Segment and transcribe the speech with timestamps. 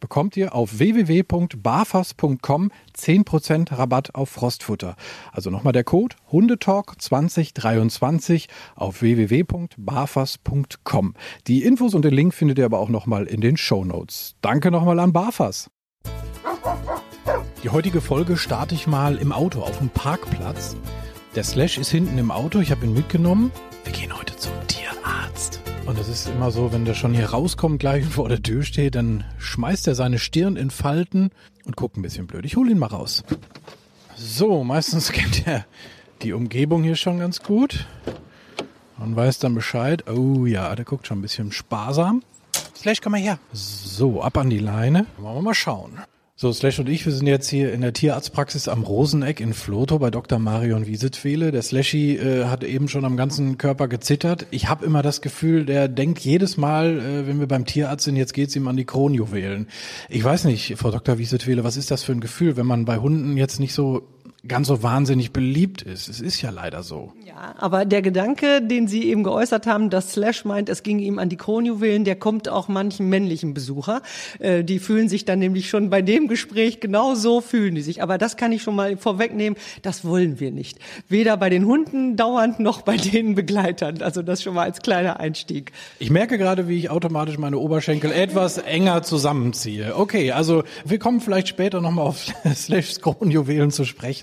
[0.00, 4.96] bekommt ihr auf www.barfas.com 10% Rabatt auf Frostfutter.
[5.32, 11.14] Also nochmal der Code Hundetalk 2023 auf www.barfas.com.
[11.46, 14.34] Die Infos und den Link findet ihr aber auch nochmal in den Show Notes.
[14.40, 15.70] Danke nochmal an Barfas.
[17.62, 20.76] Die heutige Folge starte ich mal im Auto auf dem Parkplatz.
[21.34, 23.52] Der Slash ist hinten im Auto, ich habe ihn mitgenommen.
[23.84, 25.60] Wir gehen heute zum Tierarzt.
[25.86, 28.94] Und das ist immer so, wenn der schon hier rauskommt, gleich vor der Tür steht,
[28.94, 31.30] dann schmeißt er seine Stirn in Falten
[31.64, 32.44] und guckt ein bisschen blöd.
[32.44, 33.24] Ich hole ihn mal raus.
[34.16, 35.66] So, meistens kennt er
[36.22, 37.86] die Umgebung hier schon ganz gut
[38.98, 40.08] und weiß dann Bescheid.
[40.08, 42.22] Oh ja, der guckt schon ein bisschen sparsam.
[42.76, 43.38] Slash, komm mal her.
[43.52, 45.06] So, ab an die Leine.
[45.18, 45.98] Wollen wir mal schauen.
[46.42, 49.98] So, Slash und ich, wir sind jetzt hier in der Tierarztpraxis am Roseneck in Floto
[49.98, 50.38] bei Dr.
[50.38, 51.52] Marion Wiesetfehle.
[51.52, 54.46] Der Slashy äh, hat eben schon am ganzen Körper gezittert.
[54.50, 58.16] Ich habe immer das Gefühl, der denkt jedes Mal, äh, wenn wir beim Tierarzt sind,
[58.16, 59.68] jetzt geht's ihm an die Kronjuwelen.
[60.08, 61.18] Ich weiß nicht, Frau Dr.
[61.18, 64.08] Wiesetfehle, was ist das für ein Gefühl, wenn man bei Hunden jetzt nicht so
[64.46, 66.08] ganz so wahnsinnig beliebt ist.
[66.08, 67.12] Es ist ja leider so.
[67.26, 71.18] Ja, aber der Gedanke, den Sie eben geäußert haben, dass Slash meint, es ging ihm
[71.18, 74.02] an die Kronjuwelen, der kommt auch manchen männlichen Besucher.
[74.38, 78.02] Äh, die fühlen sich dann nämlich schon bei dem Gespräch genau so fühlen die sich.
[78.02, 80.78] Aber das kann ich schon mal vorwegnehmen, das wollen wir nicht.
[81.08, 84.02] Weder bei den Hunden dauernd noch bei den Begleitern.
[84.02, 85.72] Also das schon mal als kleiner Einstieg.
[85.98, 89.96] Ich merke gerade, wie ich automatisch meine Oberschenkel etwas enger zusammenziehe.
[89.96, 94.19] Okay, also wir kommen vielleicht später nochmal auf Slashs Kronjuwelen zu sprechen.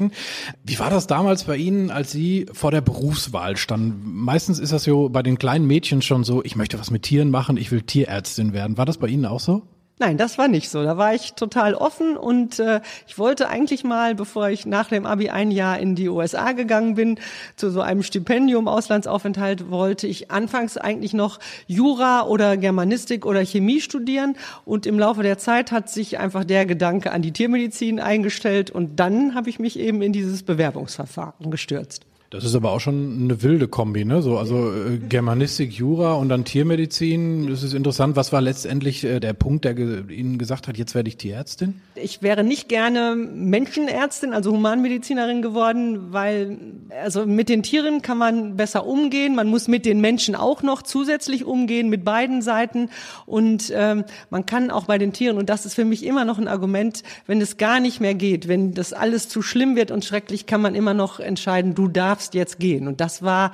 [0.64, 4.02] Wie war das damals bei Ihnen, als Sie vor der Berufswahl standen?
[4.04, 7.30] Meistens ist das so bei den kleinen Mädchen schon so, ich möchte was mit Tieren
[7.30, 8.78] machen, ich will Tierärztin werden.
[8.78, 9.64] War das bei Ihnen auch so?
[10.00, 10.84] Nein, das war nicht so.
[10.84, 15.08] Da war ich total offen und äh, ich wollte eigentlich mal, bevor ich nach dem
[15.08, 17.20] Abi ein Jahr in die USA gegangen bin,
[17.56, 23.82] zu so einem Stipendium, Auslandsaufenthalt, wollte ich anfangs eigentlich noch Jura oder Germanistik oder Chemie
[23.82, 28.70] studieren und im Laufe der Zeit hat sich einfach der Gedanke an die Tiermedizin eingestellt
[28.70, 32.06] und dann habe ich mich eben in dieses Bewerbungsverfahren gestürzt.
[32.30, 34.22] Das ist aber auch schon eine wilde Kombi, ne?
[34.22, 37.48] So, also äh, Germanistik, Jura und dann Tiermedizin.
[37.48, 38.18] Das ist interessant.
[38.18, 41.80] Was war letztendlich äh, der Punkt, der ge Ihnen gesagt hat, jetzt werde ich Tierärztin?
[41.96, 46.58] Ich wäre nicht gerne Menschenärztin, also Humanmedizinerin geworden, weil
[47.02, 49.34] also mit den Tieren kann man besser umgehen.
[49.34, 52.90] Man muss mit den Menschen auch noch zusätzlich umgehen, mit beiden Seiten.
[53.26, 56.40] Und ähm, man kann auch bei den Tieren, und das ist für mich immer noch
[56.40, 60.04] ein Argument, wenn es gar nicht mehr geht, wenn das alles zu schlimm wird und
[60.04, 62.88] schrecklich, kann man immer noch entscheiden, du darfst darfst jetzt gehen.
[62.88, 63.52] Und das war,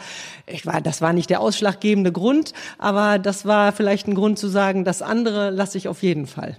[0.47, 4.47] ich war, das war nicht der ausschlaggebende Grund, aber das war vielleicht ein Grund zu
[4.47, 6.57] sagen, das andere lasse ich auf jeden Fall.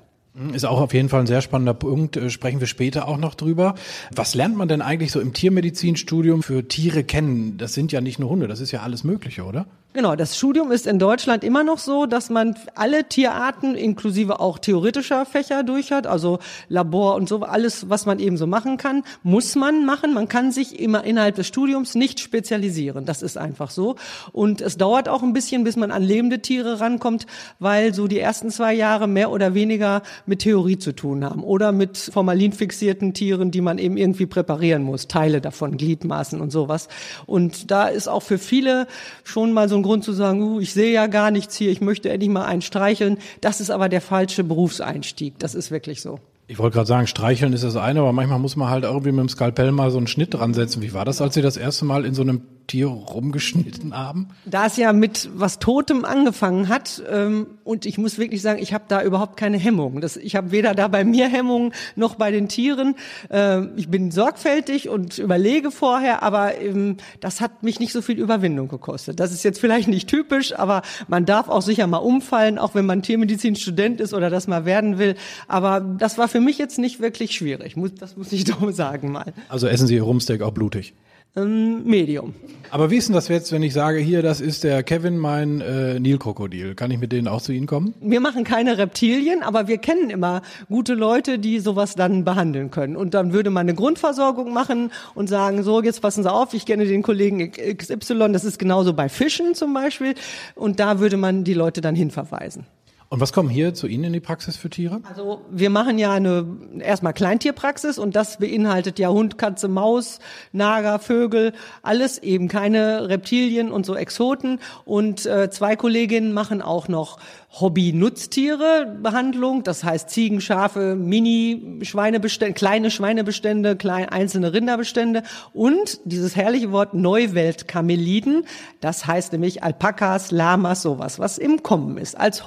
[0.52, 3.36] Ist auch auf jeden Fall ein sehr spannender Punkt, äh, sprechen wir später auch noch
[3.36, 3.76] drüber.
[4.12, 7.56] Was lernt man denn eigentlich so im Tiermedizinstudium für Tiere kennen?
[7.56, 9.66] Das sind ja nicht nur Hunde, das ist ja alles Mögliche, oder?
[9.96, 14.58] Genau, das Studium ist in Deutschland immer noch so, dass man alle Tierarten inklusive auch
[14.58, 19.04] theoretischer Fächer durch hat, also Labor und so, alles, was man eben so machen kann,
[19.22, 20.12] muss man machen.
[20.12, 23.04] Man kann sich immer innerhalb des Studiums nicht spezialisieren.
[23.04, 23.94] Das ist einfach so.
[24.32, 27.28] Und es dauert auch ein bisschen, bis man an lebende Tiere rankommt,
[27.60, 31.72] weil so die ersten zwei Jahre mehr oder weniger mit Theorie zu tun haben oder
[31.72, 36.88] mit formalin fixierten Tieren, die man eben irgendwie präparieren muss, Teile davon, Gliedmaßen und sowas.
[37.26, 38.86] Und da ist auch für viele
[39.22, 41.80] schon mal so ein Grund zu sagen, uh, ich sehe ja gar nichts hier, ich
[41.80, 43.18] möchte endlich mal einen streicheln.
[43.40, 45.38] Das ist aber der falsche Berufseinstieg.
[45.38, 46.18] Das ist wirklich so.
[46.46, 49.20] Ich wollte gerade sagen, streicheln ist das eine, aber manchmal muss man halt irgendwie mit
[49.20, 50.82] dem Skalpell mal so einen Schnitt dran setzen.
[50.82, 54.28] Wie war das, als Sie das erste Mal in so einem Tier rumgeschnitten haben?
[54.44, 58.74] Da es ja mit was Totem angefangen hat, ähm, und ich muss wirklich sagen, ich
[58.74, 60.00] habe da überhaupt keine Hemmung.
[60.00, 62.94] Das, ich habe weder da bei mir Hemmungen noch bei den Tieren.
[63.30, 68.18] Äh, ich bin sorgfältig und überlege vorher, aber ähm, das hat mich nicht so viel
[68.18, 69.18] Überwindung gekostet.
[69.20, 72.86] Das ist jetzt vielleicht nicht typisch, aber man darf auch sicher mal umfallen, auch wenn
[72.86, 75.14] man Tiermedizin-Student ist oder das mal werden will.
[75.48, 77.76] Aber das war für mich jetzt nicht wirklich schwierig.
[77.98, 79.32] Das muss ich doch sagen mal.
[79.48, 80.94] Also essen Sie Ihr Rumsteak auch blutig?
[81.36, 82.34] Ähm, Medium.
[82.70, 85.60] Aber wie ist denn das jetzt, wenn ich sage, hier, das ist der Kevin, mein
[85.60, 86.74] äh, Nilkrokodil?
[86.74, 87.94] Kann ich mit denen auch zu Ihnen kommen?
[88.00, 92.96] Wir machen keine Reptilien, aber wir kennen immer gute Leute, die sowas dann behandeln können.
[92.96, 96.66] Und dann würde man eine Grundversorgung machen und sagen, so, jetzt passen Sie auf, ich
[96.66, 100.14] kenne den Kollegen XY, das ist genauso bei Fischen zum Beispiel.
[100.54, 102.64] Und da würde man die Leute dann hinverweisen.
[103.08, 105.00] Und was kommen hier zu Ihnen in die Praxis für Tiere?
[105.08, 106.46] Also wir machen ja eine
[106.80, 110.18] erstmal Kleintierpraxis und das beinhaltet ja Hund, Katze, Maus,
[110.52, 111.52] Nager, Vögel,
[111.82, 114.58] alles eben keine Reptilien und so Exoten.
[114.84, 117.18] Und äh, zwei Kolleginnen machen auch noch
[117.60, 125.22] Hobby-Nutztiere-Behandlung, das heißt Ziegen, Schafe, Mini-Schweinebestände, kleine Schweinebestände, kleine einzelne Rinderbestände
[125.52, 128.44] und dieses herrliche Wort Neuwelt-Kameliden,
[128.80, 132.44] das heißt nämlich Alpakas, Lamas, sowas, was im Kommen ist als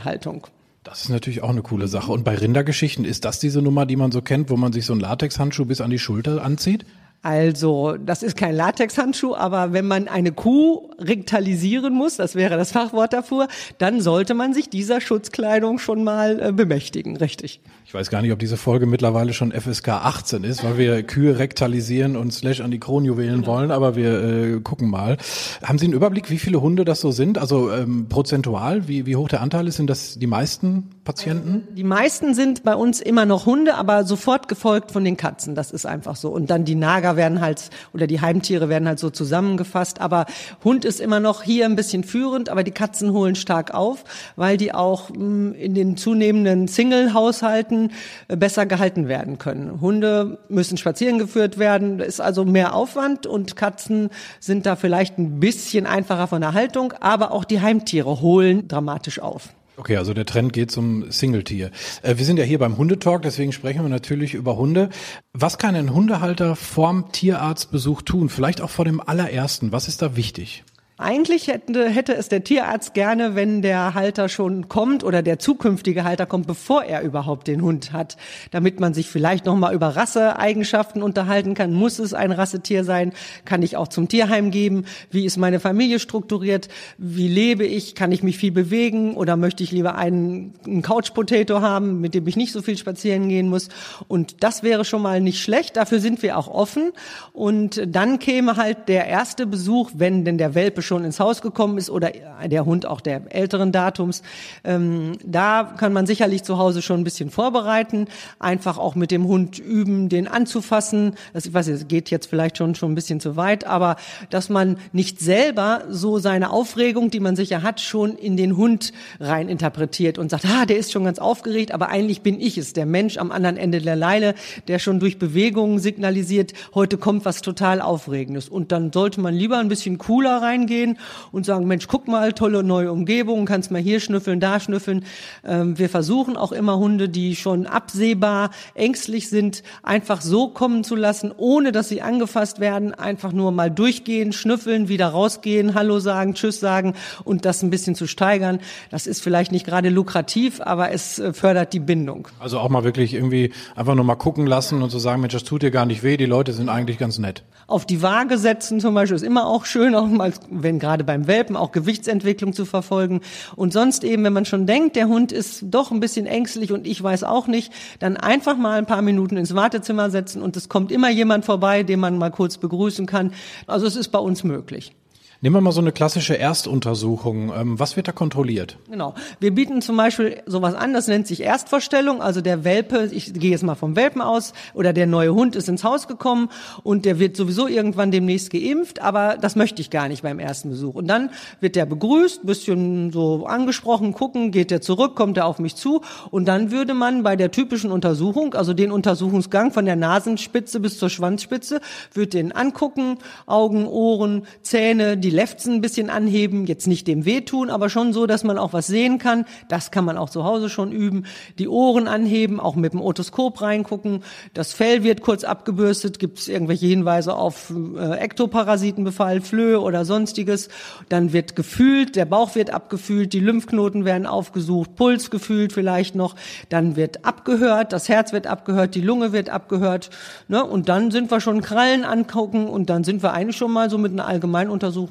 [0.00, 0.46] Hobbytierhaltung.
[0.82, 2.10] Das ist natürlich auch eine coole Sache.
[2.10, 4.94] Und bei Rindergeschichten, ist das diese Nummer, die man so kennt, wo man sich so
[4.94, 6.86] einen Latexhandschuh bis an die Schulter anzieht?
[7.22, 12.72] Also, das ist kein Latexhandschuh, aber wenn man eine Kuh rektalisieren muss, das wäre das
[12.72, 17.60] Fachwort dafür, dann sollte man sich dieser Schutzkleidung schon mal äh, bemächtigen, richtig.
[17.84, 21.38] Ich weiß gar nicht, ob diese Folge mittlerweile schon FSK 18 ist, weil wir Kühe
[21.38, 23.52] rektalisieren und Slash an die Kronjuwelen genau.
[23.52, 25.18] wollen, aber wir äh, gucken mal.
[25.62, 27.36] Haben Sie einen Überblick, wie viele Hunde das so sind?
[27.36, 29.76] Also ähm, prozentual, wie, wie hoch der Anteil ist?
[29.76, 31.66] Sind das die meisten Patienten?
[31.74, 35.54] Die meisten sind bei uns immer noch Hunde, aber sofort gefolgt von den Katzen.
[35.54, 36.30] Das ist einfach so.
[36.30, 40.00] Und dann die Nager werden halt, oder die Heimtiere werden halt so zusammengefasst.
[40.00, 40.26] Aber
[40.64, 44.04] Hund ist immer noch hier ein bisschen führend, aber die Katzen holen stark auf,
[44.36, 47.92] weil die auch mh, hm, in den zunehmenden Single-Haushalten
[48.28, 49.80] äh, besser gehalten werden können.
[49.80, 55.40] Hunde müssen spazieren geführt werden, ist also mehr Aufwand und Katzen sind da vielleicht ein
[55.40, 59.50] bisschen einfacher von der Haltung, aber auch die Heimtiere holen dramatisch auf.
[59.80, 61.70] Okay, also der Trend geht zum Singletier.
[62.02, 64.90] Äh, wir sind ja hier beim Hundetalk, deswegen sprechen wir natürlich über Hunde.
[65.32, 68.28] Was kann ein Hundehalter vorm Tierarztbesuch tun?
[68.28, 69.72] Vielleicht auch vor dem allerersten.
[69.72, 70.64] Was ist da wichtig?
[71.02, 76.04] Eigentlich hätte, hätte es der Tierarzt gerne, wenn der Halter schon kommt oder der zukünftige
[76.04, 78.18] Halter kommt, bevor er überhaupt den Hund hat,
[78.50, 81.72] damit man sich vielleicht noch mal über Rasseeigenschaften unterhalten kann.
[81.72, 83.14] Muss es ein Rassetier sein?
[83.46, 84.84] Kann ich auch zum Tierheim geben?
[85.10, 86.68] Wie ist meine Familie strukturiert?
[86.98, 87.94] Wie lebe ich?
[87.94, 92.12] Kann ich mich viel bewegen oder möchte ich lieber einen, einen Couch Potato haben, mit
[92.12, 93.70] dem ich nicht so viel spazieren gehen muss?
[94.06, 95.78] Und das wäre schon mal nicht schlecht.
[95.78, 96.92] Dafür sind wir auch offen.
[97.32, 101.78] Und dann käme halt der erste Besuch, wenn denn der Welpe schon ins Haus gekommen
[101.78, 102.10] ist oder
[102.44, 104.22] der Hund auch der älteren Datums.
[104.64, 108.08] Ähm, da kann man sicherlich zu Hause schon ein bisschen vorbereiten,
[108.40, 111.14] einfach auch mit dem Hund üben, den anzufassen.
[111.32, 113.94] Das, ich weiß, es geht jetzt vielleicht schon schon ein bisschen zu weit, aber
[114.30, 118.92] dass man nicht selber so seine Aufregung, die man sicher hat, schon in den Hund
[119.20, 122.72] rein interpretiert und sagt, ah, der ist schon ganz aufgeregt, aber eigentlich bin ich es,
[122.72, 124.34] der Mensch am anderen Ende der Leine,
[124.66, 128.48] der schon durch Bewegungen signalisiert, heute kommt was total Aufregendes.
[128.48, 130.98] Und dann sollte man lieber ein bisschen cooler reingehen gehen
[131.32, 135.04] und sagen, Mensch, guck mal, tolle neue Umgebung, kannst mal hier schnüffeln, da schnüffeln.
[135.44, 140.96] Ähm, wir versuchen auch immer Hunde, die schon absehbar ängstlich sind, einfach so kommen zu
[140.96, 146.34] lassen, ohne dass sie angefasst werden, einfach nur mal durchgehen, schnüffeln, wieder rausgehen, Hallo sagen,
[146.34, 146.94] Tschüss sagen
[147.24, 148.60] und das ein bisschen zu steigern.
[148.90, 152.28] Das ist vielleicht nicht gerade lukrativ, aber es äh, fördert die Bindung.
[152.38, 155.34] Also auch mal wirklich irgendwie einfach nur mal gucken lassen und zu so sagen, Mensch,
[155.34, 157.42] das tut dir gar nicht weh, die Leute sind eigentlich ganz nett.
[157.66, 161.02] Auf die Waage setzen zum Beispiel ist immer auch schön, auch mal, wenn wenn gerade
[161.02, 163.22] beim Welpen auch Gewichtsentwicklung zu verfolgen.
[163.56, 166.86] Und sonst eben, wenn man schon denkt, der Hund ist doch ein bisschen ängstlich und
[166.86, 170.68] ich weiß auch nicht, dann einfach mal ein paar Minuten ins Wartezimmer setzen und es
[170.68, 173.32] kommt immer jemand vorbei, den man mal kurz begrüßen kann.
[173.66, 174.94] Also es ist bei uns möglich.
[175.42, 177.50] Nehmen wir mal so eine klassische Erstuntersuchung.
[177.56, 178.76] Ähm, was wird da kontrolliert?
[178.90, 179.14] Genau.
[179.38, 182.20] Wir bieten zum Beispiel sowas an, das nennt sich Erstvorstellung.
[182.20, 185.66] Also der Welpe, ich gehe jetzt mal vom Welpen aus, oder der neue Hund ist
[185.70, 186.50] ins Haus gekommen
[186.82, 190.68] und der wird sowieso irgendwann demnächst geimpft, aber das möchte ich gar nicht beim ersten
[190.68, 190.94] Besuch.
[190.94, 191.30] Und dann
[191.60, 196.02] wird der begrüßt, bisschen so angesprochen, gucken, geht der zurück, kommt er auf mich zu
[196.30, 200.98] und dann würde man bei der typischen Untersuchung, also den Untersuchungsgang von der Nasenspitze bis
[200.98, 201.80] zur Schwanzspitze,
[202.12, 203.16] würde den angucken,
[203.46, 208.12] Augen, Ohren, Zähne, die die Lefzen ein bisschen anheben, jetzt nicht dem wehtun, aber schon
[208.12, 209.44] so, dass man auch was sehen kann.
[209.68, 211.24] Das kann man auch zu Hause schon üben.
[211.60, 214.24] Die Ohren anheben, auch mit dem Otoskop reingucken.
[214.54, 216.18] Das Fell wird kurz abgebürstet.
[216.18, 220.68] Gibt es irgendwelche Hinweise auf äh, Ektoparasitenbefall, Flöhe oder sonstiges?
[221.08, 226.34] Dann wird gefühlt, der Bauch wird abgefühlt, die Lymphknoten werden aufgesucht, Puls gefühlt vielleicht noch.
[226.70, 230.10] Dann wird abgehört, das Herz wird abgehört, die Lunge wird abgehört.
[230.48, 230.64] Ne?
[230.64, 233.96] Und dann sind wir schon Krallen angucken und dann sind wir eigentlich schon mal so
[233.96, 234.26] mit einer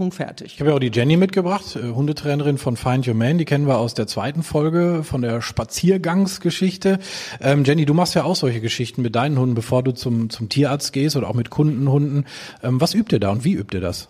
[0.09, 0.53] Allgemeinuntersuchung fertig.
[0.53, 3.37] Ich habe ja auch die Jenny mitgebracht, äh, Hundetrainerin von Find Your Man.
[3.37, 6.99] Die kennen wir aus der zweiten Folge von der Spaziergangsgeschichte.
[7.41, 10.49] Ähm, Jenny, du machst ja auch solche Geschichten mit deinen Hunden, bevor du zum, zum
[10.49, 12.25] Tierarzt gehst oder auch mit Kundenhunden.
[12.63, 14.09] Ähm, was übt ihr da und wie übt ihr das?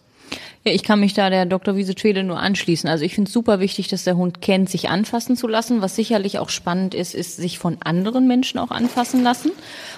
[0.71, 1.75] Ich kann mich da der Dr.
[1.75, 2.89] Wiese Twede nur anschließen.
[2.89, 5.81] Also ich finde es super wichtig, dass der Hund kennt, sich anfassen zu lassen.
[5.81, 9.51] Was sicherlich auch spannend ist, ist sich von anderen Menschen auch anfassen lassen.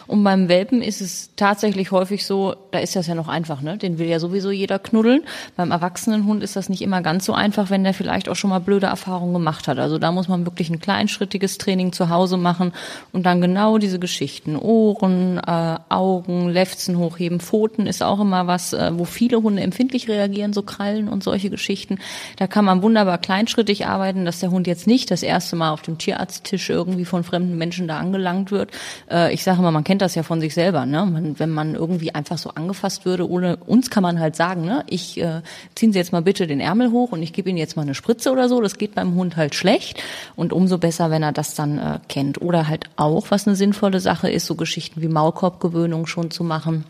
[0.08, 3.78] Und beim Welpen ist es tatsächlich häufig so, da ist das ja noch einfach, ne?
[3.78, 5.22] Den will ja sowieso jeder knuddeln.
[5.56, 8.50] Beim erwachsenen Hund ist das nicht immer ganz so einfach, wenn der vielleicht auch schon
[8.50, 9.80] mal blöde Erfahrungen gemacht hat.
[9.80, 12.74] Also da muss man wirklich ein kleinschrittiges Training zu Hause machen
[13.12, 14.56] und dann genau diese Geschichten.
[14.56, 20.10] Ohren, äh, Augen, Lefzen hochheben, Pfoten ist auch immer was, äh, wo viele Hunde empfindlich
[20.10, 22.00] reagieren so Krallen und solche Geschichten.
[22.38, 25.82] Da kann man wunderbar kleinschrittig arbeiten, dass der Hund jetzt nicht das erste Mal auf
[25.82, 28.72] dem Tierarzttisch irgendwie von fremden Menschen da angelangt wird.
[29.10, 30.86] Äh, ich sage immer, man kennt das ja von sich selber.
[30.86, 31.06] Ne?
[31.06, 34.84] Man, wenn man irgendwie einfach so angefasst würde, ohne uns kann man halt sagen, ne?
[34.88, 35.42] ich äh,
[35.76, 37.96] ziehen Sie jetzt mal bitte den Ärmel hoch und ich gebe Ihnen jetzt mal eine
[37.96, 38.62] Spritze oder so.
[38.62, 40.02] Das geht beim Hund halt schlecht
[40.36, 42.42] und umso besser, wenn er das dann äh, kennt.
[42.42, 46.86] Oder halt auch, was eine sinnvolle Sache ist, so Geschichten wie Maulkorbgewöhnung schon zu machen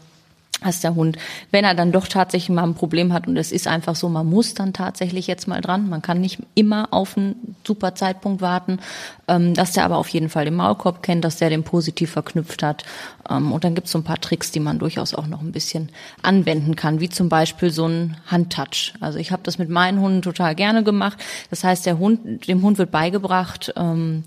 [0.62, 1.18] dass der Hund,
[1.52, 4.28] wenn er dann doch tatsächlich mal ein Problem hat und es ist einfach so, man
[4.28, 8.80] muss dann tatsächlich jetzt mal dran, man kann nicht immer auf einen super Zeitpunkt warten,
[9.28, 12.64] ähm, dass der aber auf jeden Fall den Maulkorb kennt, dass der den positiv verknüpft
[12.64, 12.84] hat
[13.30, 15.52] ähm, und dann gibt es so ein paar Tricks, die man durchaus auch noch ein
[15.52, 15.90] bisschen
[16.22, 18.94] anwenden kann, wie zum Beispiel so ein Handtouch.
[19.00, 21.18] Also ich habe das mit meinen Hunden total gerne gemacht.
[21.50, 24.24] Das heißt, der Hund, dem Hund wird beigebracht, ähm,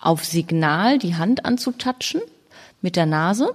[0.00, 2.20] auf Signal die Hand anzutatschen
[2.82, 3.54] mit der Nase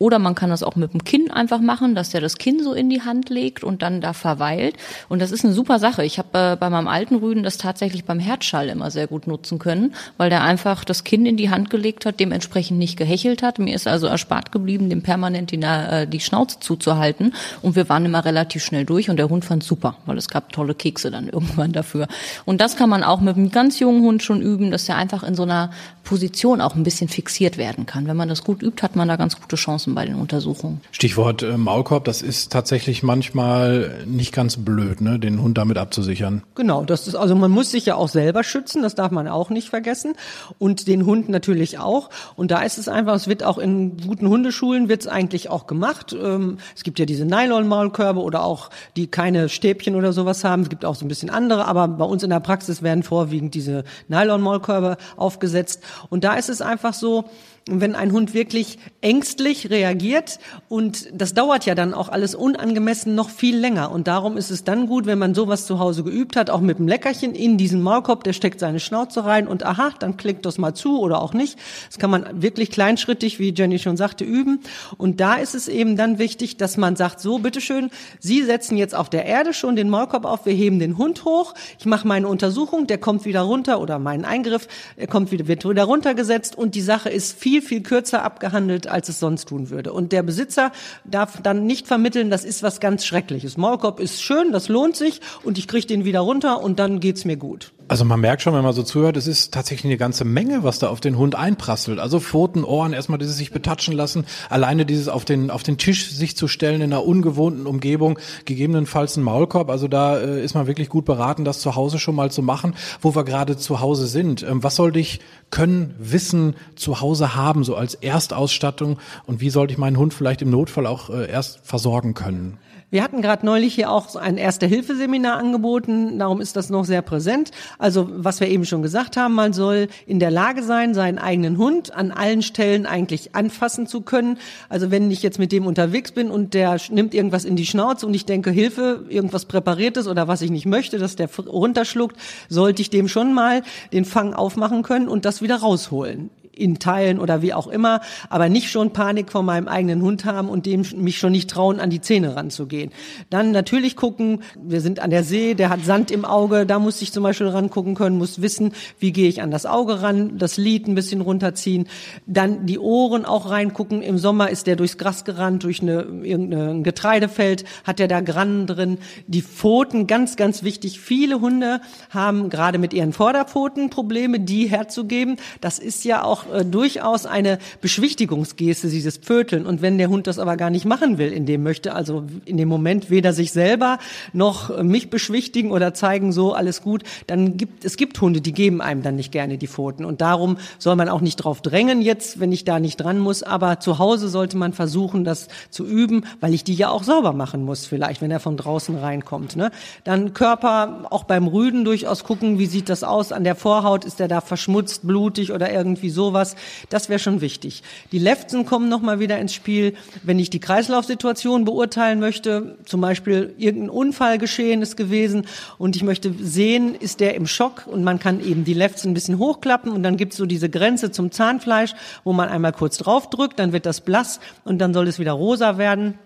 [0.00, 2.72] oder man kann das auch mit dem Kinn einfach machen, dass der das Kinn so
[2.72, 4.76] in die Hand legt und dann da verweilt.
[5.10, 6.04] Und das ist eine super Sache.
[6.04, 9.58] Ich habe äh, bei meinem alten Rüden das tatsächlich beim Herzschall immer sehr gut nutzen
[9.58, 13.58] können, weil der einfach das Kinn in die Hand gelegt hat, dementsprechend nicht gehechelt hat.
[13.58, 17.34] Mir ist also erspart geblieben, dem permanent die, äh, die Schnauze zuzuhalten.
[17.60, 20.50] Und wir waren immer relativ schnell durch und der Hund fand super, weil es gab
[20.50, 22.08] tolle Kekse dann irgendwann dafür.
[22.46, 25.22] Und das kann man auch mit einem ganz jungen Hund schon üben, dass er einfach
[25.24, 25.70] in so einer
[26.04, 28.06] Position auch ein bisschen fixiert werden kann.
[28.06, 30.80] Wenn man das gut übt, hat man da ganz gute Chancen lassen bei den Untersuchungen.
[30.92, 36.42] Stichwort äh, Maulkorb, das ist tatsächlich manchmal nicht ganz blöd, ne, den Hund damit abzusichern.
[36.54, 39.50] Genau, das ist also man muss sich ja auch selber schützen, das darf man auch
[39.50, 40.14] nicht vergessen
[40.58, 42.10] und den Hund natürlich auch.
[42.36, 45.66] Und da ist es einfach, es wird auch in guten Hundeschulen wird es eigentlich auch
[45.66, 46.16] gemacht.
[46.18, 50.62] Ähm, es gibt ja diese Nylon-Maulkörbe oder auch die keine Stäbchen oder sowas haben.
[50.62, 53.54] Es gibt auch so ein bisschen andere, aber bei uns in der Praxis werden vorwiegend
[53.54, 55.82] diese Nylon-Maulkörbe aufgesetzt.
[56.08, 57.24] Und da ist es einfach so,
[57.68, 60.38] wenn ein Hund wirklich ängstlich reagiert
[60.68, 63.92] und das dauert ja dann auch alles unangemessen noch viel länger.
[63.92, 66.78] Und darum ist es dann gut, wenn man sowas zu Hause geübt hat, auch mit
[66.78, 70.58] dem Leckerchen in diesen Maulkorb, der steckt seine Schnauze rein und aha, dann klickt das
[70.58, 71.58] mal zu oder auch nicht.
[71.88, 74.60] Das kann man wirklich kleinschrittig, wie Jenny schon sagte, üben.
[74.96, 78.94] Und da ist es eben dann wichtig, dass man sagt, so bitteschön, Sie setzen jetzt
[78.94, 82.26] auf der Erde schon den Maulkorb auf, wir heben den Hund hoch, ich mache meine
[82.26, 86.56] Untersuchung, der kommt wieder runter oder meinen Eingriff, er kommt wieder, wird wieder runtergesetzt.
[86.56, 89.92] Und die Sache ist viel viel, viel kürzer abgehandelt, als es sonst tun würde.
[89.92, 90.70] Und der Besitzer
[91.04, 93.56] darf dann nicht vermitteln, das ist was ganz Schreckliches.
[93.56, 97.24] Maulkorb ist schön, das lohnt sich und ich kriege den wieder runter und dann geht's
[97.24, 97.72] mir gut.
[97.90, 100.78] Also man merkt schon, wenn man so zuhört, es ist tatsächlich eine ganze Menge, was
[100.78, 101.98] da auf den Hund einprasselt.
[101.98, 106.08] Also Pfoten, Ohren, erstmal dieses sich betatschen lassen, alleine dieses auf den, auf den Tisch
[106.08, 109.70] sich zu stellen in einer ungewohnten Umgebung, gegebenenfalls ein Maulkorb.
[109.70, 112.76] Also da äh, ist man wirklich gut beraten, das zu Hause schon mal zu machen,
[113.00, 114.44] wo wir gerade zu Hause sind.
[114.44, 115.18] Ähm, was sollte ich
[115.50, 119.00] können, wissen, zu Hause haben, so als Erstausstattung?
[119.26, 122.56] Und wie sollte ich meinen Hund vielleicht im Notfall auch äh, erst versorgen können?
[122.90, 127.52] Wir hatten gerade neulich hier auch ein Erste-Hilfe-Seminar angeboten, darum ist das noch sehr präsent.
[127.80, 131.56] Also was wir eben schon gesagt haben, man soll in der Lage sein, seinen eigenen
[131.56, 134.36] Hund an allen Stellen eigentlich anfassen zu können.
[134.68, 138.06] Also wenn ich jetzt mit dem unterwegs bin und der nimmt irgendwas in die Schnauze
[138.06, 142.16] und ich denke, Hilfe, irgendwas Präpariertes oder was ich nicht möchte, dass der runterschluckt,
[142.50, 143.62] sollte ich dem schon mal
[143.94, 146.28] den Fang aufmachen können und das wieder rausholen
[146.60, 150.48] in Teilen oder wie auch immer, aber nicht schon Panik vor meinem eigenen Hund haben
[150.48, 152.90] und dem mich schon nicht trauen, an die Zähne ranzugehen.
[153.30, 157.00] Dann natürlich gucken, wir sind an der See, der hat Sand im Auge, da muss
[157.02, 160.56] ich zum Beispiel rangucken können, muss wissen, wie gehe ich an das Auge ran, das
[160.56, 161.88] Lid ein bisschen runterziehen,
[162.26, 164.02] dann die Ohren auch reingucken.
[164.02, 168.66] Im Sommer ist der durchs Gras gerannt, durch eine, irgendein Getreidefeld, hat der da Grannen
[168.66, 168.98] drin.
[169.26, 171.00] Die Pfoten, ganz, ganz wichtig.
[171.00, 175.36] Viele Hunde haben gerade mit ihren Vorderpfoten Probleme, die herzugeben.
[175.60, 179.66] Das ist ja auch äh, durchaus eine Beschwichtigungsgeste, dieses Pföteln.
[179.66, 182.56] Und wenn der Hund das aber gar nicht machen will, in dem möchte, also in
[182.56, 183.98] dem Moment weder sich selber
[184.32, 188.80] noch mich beschwichtigen oder zeigen, so alles gut, dann gibt es gibt Hunde, die geben
[188.80, 190.04] einem dann nicht gerne die Pfoten.
[190.04, 193.42] Und darum soll man auch nicht drauf drängen jetzt, wenn ich da nicht dran muss.
[193.42, 197.32] Aber zu Hause sollte man versuchen, das zu üben, weil ich die ja auch sauber
[197.32, 199.56] machen muss, vielleicht, wenn er von draußen reinkommt.
[199.56, 199.70] Ne?
[200.04, 204.18] Dann Körper auch beim Rüden durchaus gucken, wie sieht das aus an der Vorhaut, ist
[204.18, 206.39] der da verschmutzt, blutig oder irgendwie sowas.
[206.88, 207.82] Das wäre schon wichtig.
[208.12, 213.54] Die Lefzen kommen nochmal wieder ins Spiel, wenn ich die Kreislaufsituation beurteilen möchte, zum Beispiel
[213.58, 215.46] irgendein Unfall geschehen ist gewesen
[215.78, 219.14] und ich möchte sehen, ist der im Schock und man kann eben die Lefzen ein
[219.14, 221.94] bisschen hochklappen und dann gibt's so diese Grenze zum Zahnfleisch,
[222.24, 225.78] wo man einmal kurz draufdrückt, dann wird das blass und dann soll es wieder rosa
[225.78, 226.18] werden.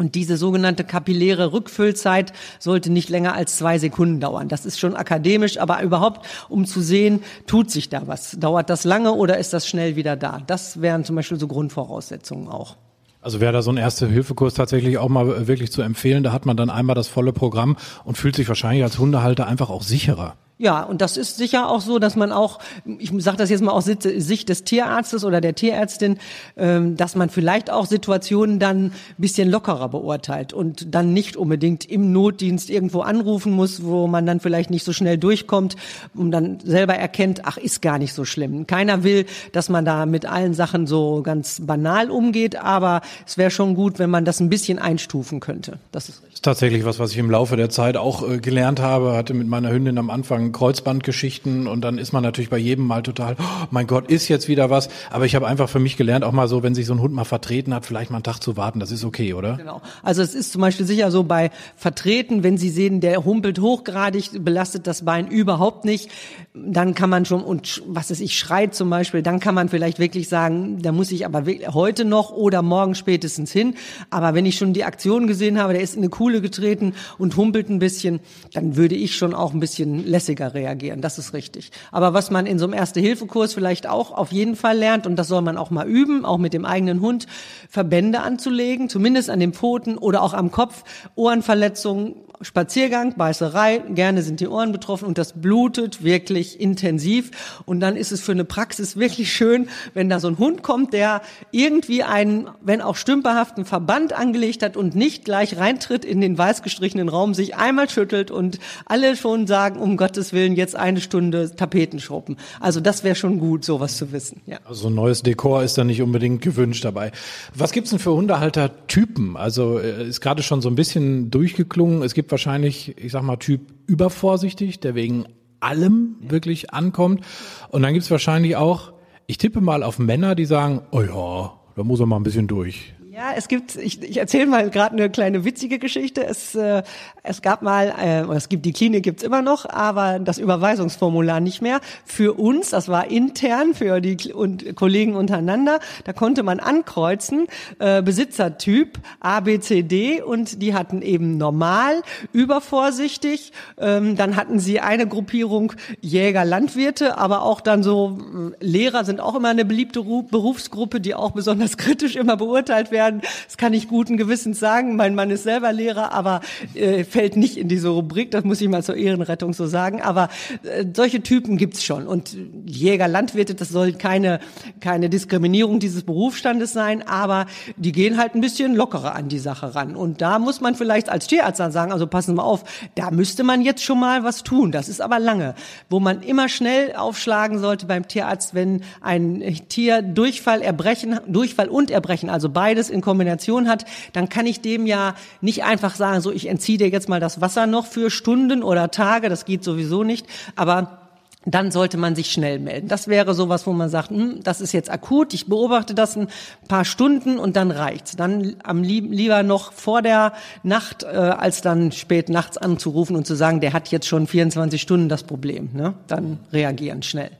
[0.00, 4.48] Und diese sogenannte kapilläre Rückfüllzeit sollte nicht länger als zwei Sekunden dauern.
[4.48, 8.38] Das ist schon akademisch, aber überhaupt, um zu sehen, tut sich da was.
[8.40, 10.40] Dauert das lange oder ist das schnell wieder da?
[10.46, 12.76] Das wären zum Beispiel so Grundvoraussetzungen auch.
[13.20, 16.22] Also wäre da so ein Erste-Hilfe-Kurs tatsächlich auch mal wirklich zu empfehlen.
[16.22, 19.68] Da hat man dann einmal das volle Programm und fühlt sich wahrscheinlich als Hundehalter einfach
[19.68, 20.34] auch sicherer.
[20.60, 22.58] Ja, und das ist sicher auch so, dass man auch,
[22.98, 26.18] ich sage das jetzt mal aus Sicht des Tierarztes oder der Tierärztin,
[26.58, 31.86] ähm, dass man vielleicht auch Situationen dann ein bisschen lockerer beurteilt und dann nicht unbedingt
[31.86, 35.76] im Notdienst irgendwo anrufen muss, wo man dann vielleicht nicht so schnell durchkommt
[36.14, 38.66] und dann selber erkennt, ach, ist gar nicht so schlimm.
[38.66, 43.50] Keiner will, dass man da mit allen Sachen so ganz banal umgeht, aber es wäre
[43.50, 45.78] schon gut, wenn man das ein bisschen einstufen könnte.
[45.90, 46.28] Das ist, richtig.
[46.32, 49.32] das ist tatsächlich was, was ich im Laufe der Zeit auch äh, gelernt habe, hatte
[49.32, 53.36] mit meiner Hündin am Anfang Kreuzbandgeschichten und dann ist man natürlich bei jedem Mal total,
[53.38, 54.88] oh mein Gott, ist jetzt wieder was.
[55.10, 57.14] Aber ich habe einfach für mich gelernt, auch mal so, wenn sich so ein Hund
[57.14, 59.56] mal vertreten hat, vielleicht mal einen Tag zu warten, das ist okay, oder?
[59.56, 59.80] Genau.
[60.02, 64.44] Also es ist zum Beispiel sicher so bei Vertreten, wenn Sie sehen, der humpelt hochgradig,
[64.44, 66.10] belastet das Bein überhaupt nicht,
[66.54, 69.98] dann kann man schon, und was ist ich, schreit zum Beispiel, dann kann man vielleicht
[69.98, 73.74] wirklich sagen, da muss ich aber heute noch oder morgen spätestens hin.
[74.10, 77.36] Aber wenn ich schon die Aktion gesehen habe, der ist in eine Kuhle getreten und
[77.36, 78.20] humpelt ein bisschen,
[78.52, 81.70] dann würde ich schon auch ein bisschen lässiger häufiger reagieren, das ist richtig.
[81.92, 85.28] Aber was man in so einem Erste-Hilfe-Kurs vielleicht auch auf jeden Fall lernt, und das
[85.28, 87.26] soll man auch mal üben, auch mit dem eigenen Hund,
[87.68, 94.40] Verbände anzulegen, zumindest an den Pfoten oder auch am Kopf, Ohrenverletzungen, Spaziergang, Beißerei, gerne sind
[94.40, 97.30] die Ohren betroffen und das blutet wirklich intensiv.
[97.66, 100.94] Und dann ist es für eine Praxis wirklich schön, wenn da so ein Hund kommt,
[100.94, 101.20] der
[101.50, 106.62] irgendwie einen, wenn auch stümperhaften Verband angelegt hat und nicht gleich reintritt in den weiß
[106.62, 111.54] gestrichenen Raum, sich einmal schüttelt und alle schon sagen, um Gottes Willen, jetzt eine Stunde
[111.54, 112.36] Tapeten schrubben.
[112.60, 114.40] Also das wäre schon gut, sowas zu wissen.
[114.46, 114.58] Ja.
[114.64, 117.12] Also ein neues Dekor ist da nicht unbedingt gewünscht dabei.
[117.54, 119.36] Was gibt's denn für Hundehaltertypen?
[119.36, 122.02] Also äh, ist gerade schon so ein bisschen durchgeklungen.
[122.02, 125.24] Es gibt wahrscheinlich, ich sag mal, Typ übervorsichtig, der wegen
[125.60, 127.24] allem wirklich ankommt.
[127.68, 128.92] Und dann gibt's wahrscheinlich auch,
[129.26, 132.48] ich tippe mal auf Männer, die sagen, oh ja, da muss er mal ein bisschen
[132.48, 132.94] durch.
[133.12, 136.24] Ja, es gibt, ich, ich erzähle mal gerade eine kleine witzige Geschichte.
[136.24, 136.82] Es, äh,
[137.22, 141.62] es gab mal, äh, es gibt die Klinik gibt's immer noch, aber das Überweisungsformular nicht
[141.62, 141.80] mehr.
[142.04, 147.46] Für uns, das war intern für die und Kollegen untereinander, da konnte man ankreuzen,
[147.78, 152.02] äh, Besitzertyp A, B, C, D und die hatten eben normal,
[152.32, 153.52] übervorsichtig.
[153.78, 158.18] Ähm, dann hatten sie eine Gruppierung Jäger, Landwirte, aber auch dann so
[158.60, 163.22] äh, Lehrer sind auch immer eine beliebte Berufsgruppe, die auch besonders kritisch immer beurteilt werden.
[163.46, 164.96] Das kann ich guten Gewissens sagen.
[164.96, 166.40] Mein Mann ist selber Lehrer, aber
[166.74, 168.30] äh, fällt nicht in diese Rubrik.
[168.30, 170.00] Das muss ich mal zur Ehrenrettung so sagen.
[170.00, 170.28] Aber
[170.62, 172.06] äh, solche Typen gibt's schon.
[172.06, 174.40] Und Jäger, Landwirte, das soll keine,
[174.80, 177.46] keine Diskriminierung dieses Berufsstandes sein, aber
[177.76, 179.96] die gehen halt ein bisschen lockerer an die Sache ran.
[179.96, 182.62] Und da muss man vielleicht als Tierarzt dann sagen, also passen mal auf,
[182.94, 184.70] da müsste man jetzt schon mal was tun.
[184.70, 185.54] Das ist aber lange.
[185.88, 191.90] Wo man immer schnell aufschlagen sollte beim Tierarzt, wenn ein Tier Durchfall, Erbrechen, Durchfall und
[191.90, 196.20] Erbrechen, also beides in in Kombination hat, dann kann ich dem ja nicht einfach sagen,
[196.20, 199.64] so ich entziehe dir jetzt mal das Wasser noch für Stunden oder Tage, das geht
[199.64, 201.00] sowieso nicht, aber
[201.46, 202.88] dann sollte man sich schnell melden.
[202.88, 206.28] Das wäre sowas, wo man sagt, hm, das ist jetzt akut, ich beobachte das ein
[206.68, 208.14] paar Stunden und dann reicht's.
[208.14, 213.26] Dann am lieb, lieber noch vor der Nacht, äh, als dann spät nachts anzurufen und
[213.26, 215.70] zu sagen, der hat jetzt schon 24 Stunden das Problem.
[215.72, 215.94] Ne?
[216.08, 217.30] Dann reagieren schnell.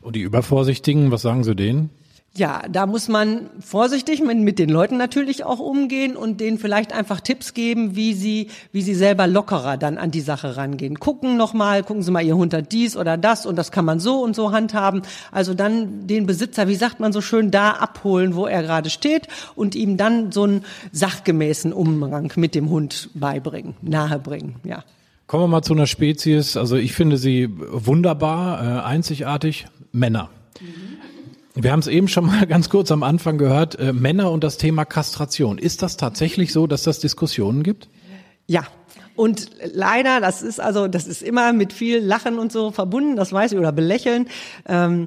[0.00, 1.90] Und die Übervorsichtigen, was sagen Sie denen?
[2.38, 6.92] Ja, da muss man vorsichtig mit, mit den Leuten natürlich auch umgehen und denen vielleicht
[6.92, 11.00] einfach Tipps geben, wie sie, wie sie selber lockerer dann an die Sache rangehen.
[11.00, 13.98] Gucken nochmal, gucken Sie mal, Ihr Hund hat dies oder das und das kann man
[13.98, 15.02] so und so handhaben.
[15.32, 19.26] Also dann den Besitzer, wie sagt man so schön, da abholen, wo er gerade steht
[19.56, 24.84] und ihm dann so einen sachgemäßen Umgang mit dem Hund beibringen, nahebringen, ja.
[25.26, 30.30] Kommen wir mal zu einer Spezies, also ich finde sie wunderbar, äh, einzigartig, Männer.
[30.60, 30.98] Mhm.
[31.60, 34.58] Wir haben es eben schon mal ganz kurz am Anfang gehört, äh, Männer und das
[34.58, 35.58] Thema Kastration.
[35.58, 37.88] Ist das tatsächlich so, dass das Diskussionen gibt?
[38.46, 38.66] Ja,
[39.16, 43.32] und leider, das ist also, das ist immer mit viel Lachen und so verbunden, das
[43.32, 44.28] weiß ich, oder belächeln.
[44.66, 45.06] Ähm,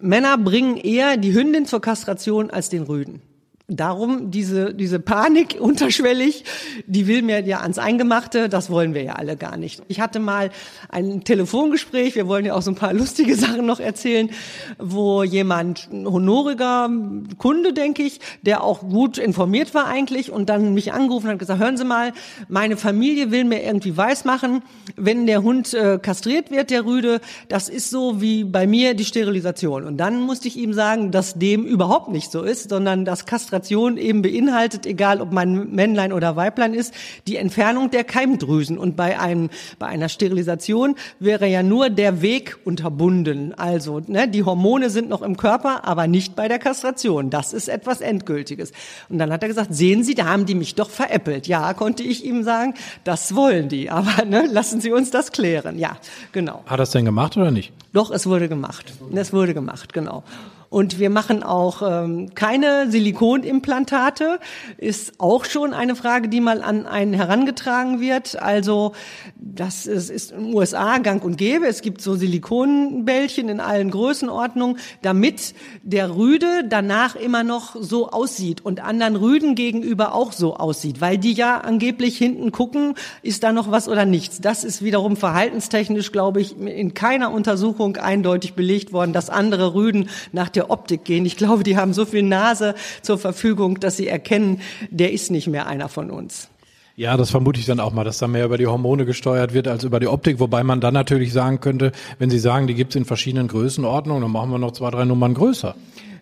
[0.00, 3.22] Männer bringen eher die Hündin zur Kastration als den Rüden.
[3.70, 6.44] Darum diese, diese Panik unterschwellig,
[6.86, 9.82] die will mir ja ans Eingemachte, das wollen wir ja alle gar nicht.
[9.88, 10.48] Ich hatte mal
[10.88, 14.30] ein Telefongespräch, wir wollen ja auch so ein paar lustige Sachen noch erzählen,
[14.78, 16.88] wo jemand, ein honoriger
[17.36, 21.60] Kunde, denke ich, der auch gut informiert war eigentlich und dann mich angerufen hat gesagt,
[21.60, 22.14] hören Sie mal,
[22.48, 24.62] meine Familie will mir irgendwie weismachen,
[24.96, 29.04] wenn der Hund äh, kastriert wird, der Rüde, das ist so wie bei mir die
[29.04, 29.84] Sterilisation.
[29.84, 33.57] Und dann musste ich ihm sagen, dass dem überhaupt nicht so ist, sondern das Kastration
[33.58, 36.94] Kastration eben beinhaltet, egal ob man Männlein oder Weiblein ist,
[37.26, 38.78] die Entfernung der Keimdrüsen.
[38.78, 43.54] Und bei einem, bei einer Sterilisation wäre ja nur der Weg unterbunden.
[43.54, 47.30] Also, ne, die Hormone sind noch im Körper, aber nicht bei der Kastration.
[47.30, 48.70] Das ist etwas Endgültiges.
[49.08, 51.48] Und dann hat er gesagt, sehen Sie, da haben die mich doch veräppelt.
[51.48, 53.90] Ja, konnte ich ihm sagen, das wollen die.
[53.90, 55.78] Aber ne, lassen Sie uns das klären.
[55.78, 55.96] Ja,
[56.30, 56.62] genau.
[56.66, 57.72] Hat er es denn gemacht oder nicht?
[57.92, 58.92] Doch, es wurde gemacht.
[59.12, 60.22] Es wurde gemacht, genau.
[60.70, 64.38] Und wir machen auch ähm, keine Silikonimplantate.
[64.76, 68.40] Ist auch schon eine Frage, die mal an einen herangetragen wird.
[68.40, 68.92] Also
[69.36, 71.66] das ist, ist in den USA gang und gäbe.
[71.66, 78.62] Es gibt so Silikonbällchen in allen Größenordnungen, damit der Rüde danach immer noch so aussieht
[78.62, 83.52] und anderen Rüden gegenüber auch so aussieht, weil die ja angeblich hinten gucken, ist da
[83.52, 84.42] noch was oder nichts.
[84.42, 90.10] Das ist wiederum verhaltenstechnisch, glaube ich, in keiner Untersuchung eindeutig belegt worden, dass andere Rüden
[90.32, 91.24] nach der Optik gehen.
[91.24, 95.46] Ich glaube, die haben so viel Nase zur Verfügung, dass sie erkennen, der ist nicht
[95.46, 96.50] mehr einer von uns.
[96.96, 99.68] Ja, das vermute ich dann auch mal, dass da mehr über die Hormone gesteuert wird
[99.68, 102.90] als über die Optik, wobei man dann natürlich sagen könnte, wenn Sie sagen, die gibt
[102.90, 105.76] es in verschiedenen Größenordnungen, dann machen wir noch zwei, drei Nummern größer.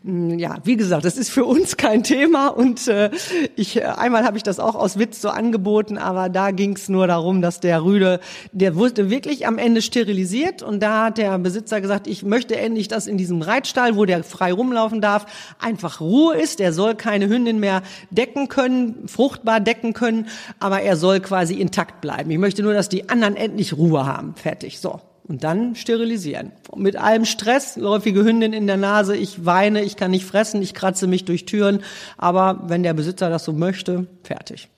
[0.06, 3.10] Hm, ja, wie gesagt, das ist für uns kein Thema und äh,
[3.56, 7.08] ich einmal habe ich das auch aus Witz so angeboten, aber da ging es nur
[7.08, 8.20] darum, dass der Rüde,
[8.52, 12.86] der wurde wirklich am Ende sterilisiert und da hat der Besitzer gesagt, ich möchte endlich,
[12.86, 15.26] dass in diesem Reitstall, wo der frei rumlaufen darf,
[15.58, 16.60] einfach Ruhe ist.
[16.60, 20.28] Der soll keine Hündin mehr decken können, fruchtbar decken können,
[20.60, 22.30] aber er soll quasi intakt bleiben.
[22.30, 24.36] Ich möchte nur, dass die anderen endlich Ruhe haben.
[24.36, 24.78] Fertig.
[24.78, 26.52] So und dann sterilisieren.
[26.74, 30.74] Mit allem Stress, läufige Hündin in der Nase, ich weine, ich kann nicht fressen, ich
[30.74, 31.82] kratze mich durch Türen,
[32.16, 34.68] aber wenn der Besitzer das so möchte, fertig.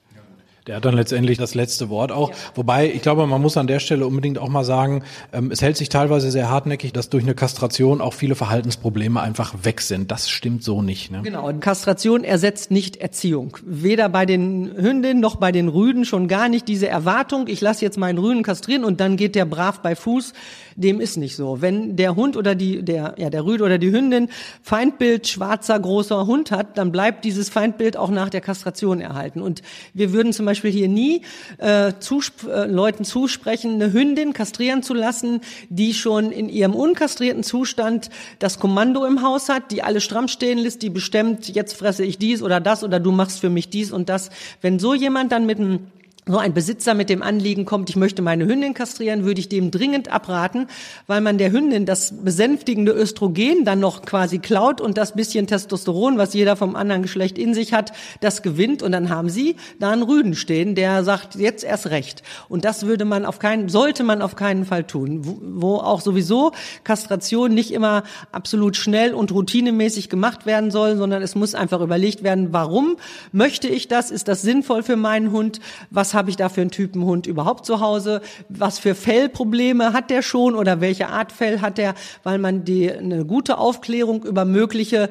[0.69, 2.29] Der hat dann letztendlich das letzte Wort auch.
[2.29, 2.37] Ja.
[2.55, 5.03] Wobei, ich glaube, man muss an der Stelle unbedingt auch mal sagen,
[5.33, 9.55] ähm, es hält sich teilweise sehr hartnäckig, dass durch eine Kastration auch viele Verhaltensprobleme einfach
[9.63, 10.11] weg sind.
[10.11, 11.11] Das stimmt so nicht.
[11.11, 11.23] Ne?
[11.23, 13.57] Genau, Kastration ersetzt nicht Erziehung.
[13.65, 17.83] Weder bei den Hündinnen noch bei den Rüden schon gar nicht diese Erwartung, ich lasse
[17.83, 20.35] jetzt meinen Rüden kastrieren und dann geht der brav bei Fuß
[20.79, 21.61] dem ist nicht so.
[21.61, 24.29] Wenn der Hund oder die, der, ja, der Rüde oder die Hündin
[24.63, 29.43] Feindbild schwarzer, großer Hund hat, dann bleibt dieses Feindbild auch nach der Kastration erhalten.
[29.43, 29.63] Und
[29.93, 31.23] wir würden zum Beispiel hier nie
[31.59, 37.43] äh, zusp äh, Leuten zusprechen, eine Hündin kastrieren zu lassen, die schon in ihrem unkastrierten
[37.43, 42.05] Zustand das Kommando im Haus hat, die alle stramm stehen lässt, die bestimmt, jetzt fresse
[42.05, 44.31] ich dies oder das oder du machst für mich dies und das.
[44.61, 45.89] Wenn so jemand dann mit einem
[46.29, 49.71] so ein Besitzer mit dem Anliegen kommt, ich möchte meine Hündin kastrieren, würde ich dem
[49.71, 50.67] dringend abraten,
[51.07, 56.19] weil man der Hündin das besänftigende Östrogen dann noch quasi klaut und das bisschen Testosteron,
[56.19, 59.91] was jeder vom anderen Geschlecht in sich hat, das gewinnt und dann haben sie da
[59.91, 62.23] einen Rüden stehen, der sagt, jetzt erst recht.
[62.49, 66.53] Und das würde man auf keinen, sollte man auf keinen Fall tun, wo, auch sowieso
[66.85, 72.23] Kastration nicht immer absolut schnell und routinemäßig gemacht werden soll, sondern es muss einfach überlegt
[72.23, 72.97] werden, warum
[73.33, 74.11] möchte ich das?
[74.11, 75.61] Ist das sinnvoll für meinen Hund?
[75.91, 78.21] Was habe ich da für einen Typen Hund überhaupt zu Hause?
[78.49, 81.95] Was für Fellprobleme hat der schon oder welche Art Fell hat er?
[82.25, 85.09] Weil man die eine gute Aufklärung über mögliche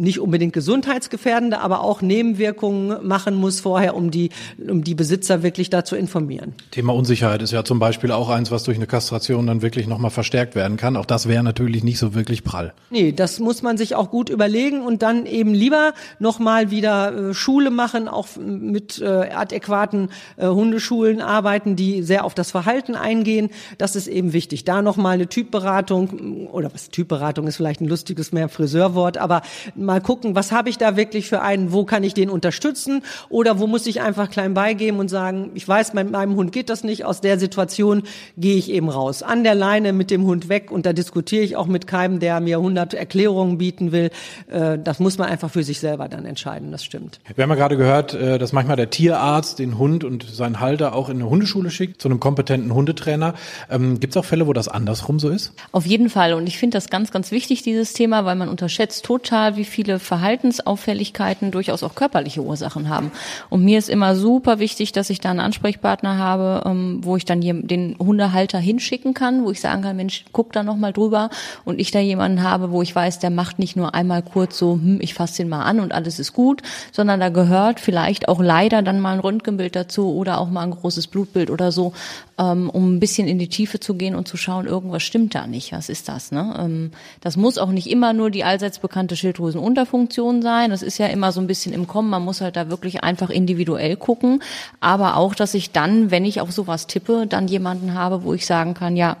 [0.00, 5.68] nicht unbedingt gesundheitsgefährdende, aber auch Nebenwirkungen machen muss vorher, um die, um die Besitzer wirklich
[5.70, 6.54] da zu informieren.
[6.70, 10.10] Thema Unsicherheit ist ja zum Beispiel auch eins, was durch eine Kastration dann wirklich nochmal
[10.10, 10.96] verstärkt werden kann.
[10.96, 12.72] Auch das wäre natürlich nicht so wirklich prall.
[12.88, 17.34] Nee, das muss man sich auch gut überlegen und dann eben lieber nochmal wieder äh,
[17.34, 23.50] Schule machen, auch mit äh, adäquaten äh, Hundeschulen arbeiten, die sehr auf das Verhalten eingehen.
[23.76, 24.64] Das ist eben wichtig.
[24.64, 29.42] Da nochmal eine Typberatung oder was Typberatung ist vielleicht ein lustiges mehr Friseurwort, aber
[29.90, 33.58] mal gucken, was habe ich da wirklich für einen, wo kann ich den unterstützen oder
[33.58, 36.84] wo muss ich einfach klein beigeben und sagen, ich weiß, mit meinem Hund geht das
[36.84, 38.04] nicht, aus der Situation
[38.36, 39.24] gehe ich eben raus.
[39.24, 42.38] An der Leine mit dem Hund weg und da diskutiere ich auch mit keinem, der
[42.38, 44.10] mir 100 Erklärungen bieten will.
[44.46, 47.18] Äh, das muss man einfach für sich selber dann entscheiden, das stimmt.
[47.34, 50.94] Wir haben ja gerade gehört, äh, dass manchmal der Tierarzt den Hund und seinen Halter
[50.94, 53.34] auch in eine Hundeschule schickt, zu einem kompetenten Hundetrainer.
[53.68, 55.52] Ähm, Gibt es auch Fälle, wo das andersrum so ist?
[55.72, 56.34] Auf jeden Fall.
[56.34, 59.98] Und ich finde das ganz, ganz wichtig, dieses Thema, weil man unterschätzt total, wie viele
[59.98, 63.10] Verhaltensauffälligkeiten durchaus auch körperliche Ursachen haben.
[63.48, 67.24] Und mir ist immer super wichtig, dass ich da einen Ansprechpartner habe, ähm, wo ich
[67.24, 71.30] dann den Hundehalter hinschicken kann, wo ich sagen kann, Mensch, guck da nochmal drüber.
[71.64, 74.74] Und ich da jemanden habe, wo ich weiß, der macht nicht nur einmal kurz so,
[74.74, 76.60] hm, ich fasse den mal an und alles ist gut,
[76.92, 80.72] sondern da gehört vielleicht auch leider dann mal ein Röntgenbild dazu oder auch mal ein
[80.72, 81.94] großes Blutbild oder so,
[82.40, 85.46] ähm, um ein bisschen in die Tiefe zu gehen und zu schauen, irgendwas stimmt da
[85.46, 85.72] nicht.
[85.72, 86.32] Was ist das?
[86.32, 86.56] Ne?
[86.58, 90.70] Ähm, das muss auch nicht immer nur die allseits bekannte Schilddrüsenunterfunktion sein.
[90.70, 92.08] Das ist ja immer so ein bisschen im Kommen.
[92.08, 94.42] Man muss halt da wirklich einfach individuell gucken.
[94.80, 98.46] Aber auch, dass ich dann, wenn ich auf sowas tippe, dann jemanden habe, wo ich
[98.46, 99.18] sagen kann, ja,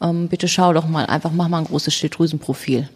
[0.00, 2.88] ähm, bitte schau doch mal, einfach mach mal ein großes Schilddrüsenprofil.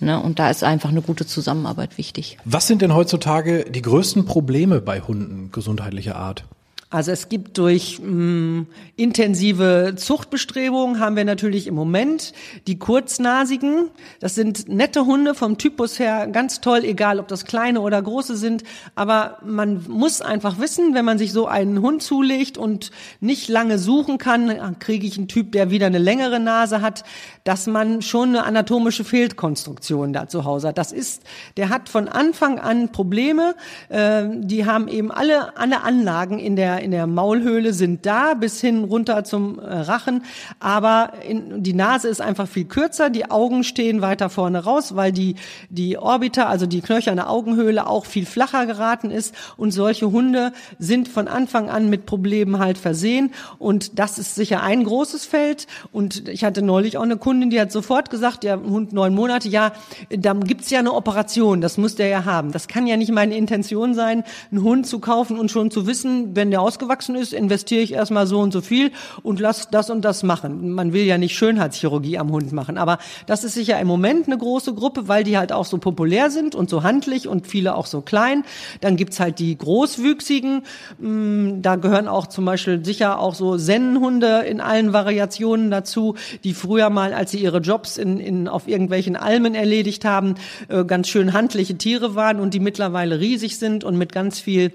[0.00, 0.20] Ne?
[0.20, 2.36] Und da ist einfach eine gute Zusammenarbeit wichtig.
[2.44, 6.44] Was sind denn heutzutage die größten Probleme bei Hunden gesundheitlicher Art?
[6.92, 12.34] Also es gibt durch mh, mm, intensive Zuchtbestrebungen haben wir natürlich im Moment
[12.66, 13.88] die kurznasigen.
[14.20, 18.36] Das sind nette Hunde vom Typus her, ganz toll, egal ob das kleine oder große
[18.36, 18.62] sind.
[18.94, 23.78] Aber man muss einfach wissen, wenn man sich so einen Hund zulegt und nicht lange
[23.78, 27.04] suchen kann, kriege ich einen Typ, der wieder eine längere Nase hat,
[27.44, 30.78] dass man schon eine anatomische Fehlkonstruktion da zu Hause hat.
[30.78, 31.22] Das ist,
[31.56, 33.54] der hat von Anfang an Probleme.
[33.88, 38.60] Äh, die haben eben alle alle Anlagen in der in der Maulhöhle sind da bis
[38.60, 40.24] hin runter zum äh, Rachen,
[40.60, 45.12] aber in, die Nase ist einfach viel kürzer, die Augen stehen weiter vorne raus, weil
[45.12, 45.36] die
[45.68, 49.34] die Orbita, also die knöcherne Augenhöhle auch viel flacher geraten ist.
[49.56, 53.32] Und solche Hunde sind von Anfang an mit Problemen halt versehen.
[53.58, 55.66] Und das ist sicher ein großes Feld.
[55.92, 59.48] Und ich hatte neulich auch eine Kundin, die hat sofort gesagt, der Hund neun Monate,
[59.48, 59.72] ja,
[60.10, 62.52] da gibt's ja eine Operation, das muss der ja haben.
[62.52, 66.34] Das kann ja nicht meine Intention sein, einen Hund zu kaufen und schon zu wissen,
[66.36, 69.90] wenn der aus ausgewachsen ist, investiere ich erstmal so und so viel und lass das
[69.90, 70.70] und das machen.
[70.72, 74.38] Man will ja nicht Schönheitschirurgie am Hund machen, aber das ist sicher im Moment eine
[74.38, 77.84] große Gruppe, weil die halt auch so populär sind und so handlich und viele auch
[77.84, 78.44] so klein.
[78.80, 80.62] Dann gibt's halt die großwüchsigen,
[80.98, 86.54] mm, da gehören auch zum Beispiel sicher auch so Sennenhunde in allen Variationen dazu, die
[86.54, 90.36] früher mal, als sie ihre Jobs in, in, auf irgendwelchen Almen erledigt haben,
[90.68, 94.72] äh, ganz schön handliche Tiere waren und die mittlerweile riesig sind und mit ganz viel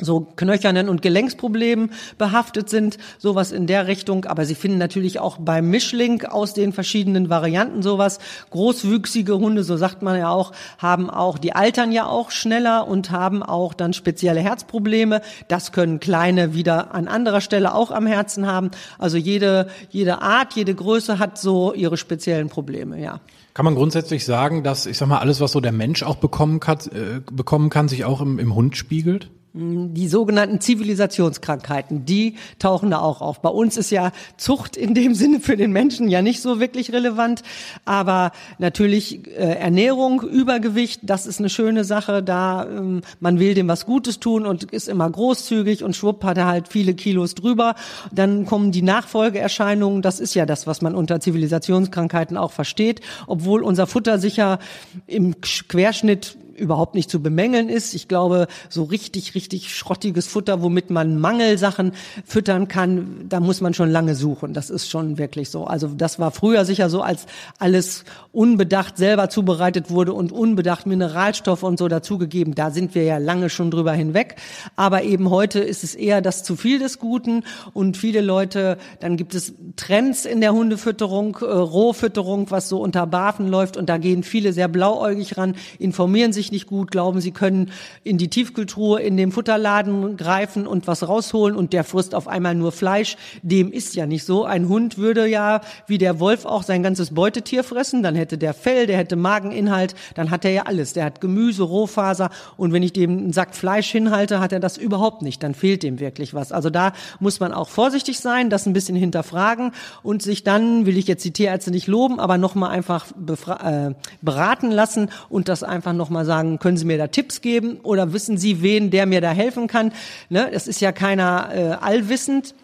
[0.00, 4.24] so knöchernen und Gelenksproblemen behaftet sind, sowas in der Richtung.
[4.24, 8.18] Aber Sie finden natürlich auch beim Mischling aus den verschiedenen Varianten sowas.
[8.50, 13.12] Großwüchsige Hunde, so sagt man ja auch, haben auch, die altern ja auch schneller und
[13.12, 15.20] haben auch dann spezielle Herzprobleme.
[15.46, 18.72] Das können kleine wieder an anderer Stelle auch am Herzen haben.
[18.98, 23.20] Also jede, jede Art, jede Größe hat so ihre speziellen Probleme, ja.
[23.54, 26.58] Kann man grundsätzlich sagen, dass, ich sag mal, alles, was so der Mensch auch bekommen
[26.58, 29.30] kann, äh, bekommen kann sich auch im, im Hund spiegelt?
[29.56, 33.40] Die sogenannten Zivilisationskrankheiten, die tauchen da auch auf.
[33.40, 36.92] Bei uns ist ja Zucht in dem Sinne für den Menschen ja nicht so wirklich
[36.92, 37.42] relevant,
[37.84, 42.20] aber natürlich äh, Ernährung, Übergewicht, das ist eine schöne Sache.
[42.20, 46.36] Da ähm, man will dem was Gutes tun und ist immer großzügig und schwupp hat
[46.36, 47.76] er halt viele Kilos drüber.
[48.10, 50.02] Dann kommen die Nachfolgeerscheinungen.
[50.02, 54.58] Das ist ja das, was man unter Zivilisationskrankheiten auch versteht, obwohl unser Futter sicher
[55.06, 57.94] im Querschnitt überhaupt nicht zu bemängeln ist.
[57.94, 61.92] Ich glaube, so richtig, richtig schrottiges Futter, womit man Mangelsachen
[62.24, 64.54] füttern kann, da muss man schon lange suchen.
[64.54, 65.64] Das ist schon wirklich so.
[65.64, 67.26] Also das war früher sicher so, als
[67.58, 72.54] alles unbedacht selber zubereitet wurde und unbedacht Mineralstoffe und so dazugegeben.
[72.54, 74.36] Da sind wir ja lange schon drüber hinweg.
[74.76, 79.16] Aber eben heute ist es eher das zu viel des Guten und viele Leute, dann
[79.16, 83.98] gibt es Trends in der Hundefütterung, äh, Rohfütterung, was so unter Bafen läuft und da
[83.98, 87.70] gehen viele sehr blauäugig ran, informieren sich sich nicht gut, glauben, sie können
[88.04, 92.54] in die Tiefkühltruhe in dem Futterladen greifen und was rausholen und der frisst auf einmal
[92.54, 93.16] nur Fleisch.
[93.42, 94.44] Dem ist ja nicht so.
[94.44, 98.02] Ein Hund würde ja, wie der Wolf auch, sein ganzes Beutetier fressen.
[98.02, 100.92] Dann hätte der Fell, der hätte Mageninhalt, dann hat er ja alles.
[100.92, 104.76] Der hat Gemüse, Rohfaser und wenn ich dem einen Sack Fleisch hinhalte, hat er das
[104.76, 105.42] überhaupt nicht.
[105.42, 106.52] Dann fehlt dem wirklich was.
[106.52, 110.98] Also da muss man auch vorsichtig sein, das ein bisschen hinterfragen und sich dann, will
[110.98, 115.94] ich jetzt die Tierärzte nicht loben, aber nochmal einfach äh, beraten lassen und das einfach
[115.94, 119.20] nochmal sagen, sagen, können Sie mir da Tipps geben oder wissen Sie, wen der mir
[119.20, 119.92] da helfen kann?
[120.28, 120.48] Ne?
[120.52, 122.54] Das ist ja keiner äh, allwissend.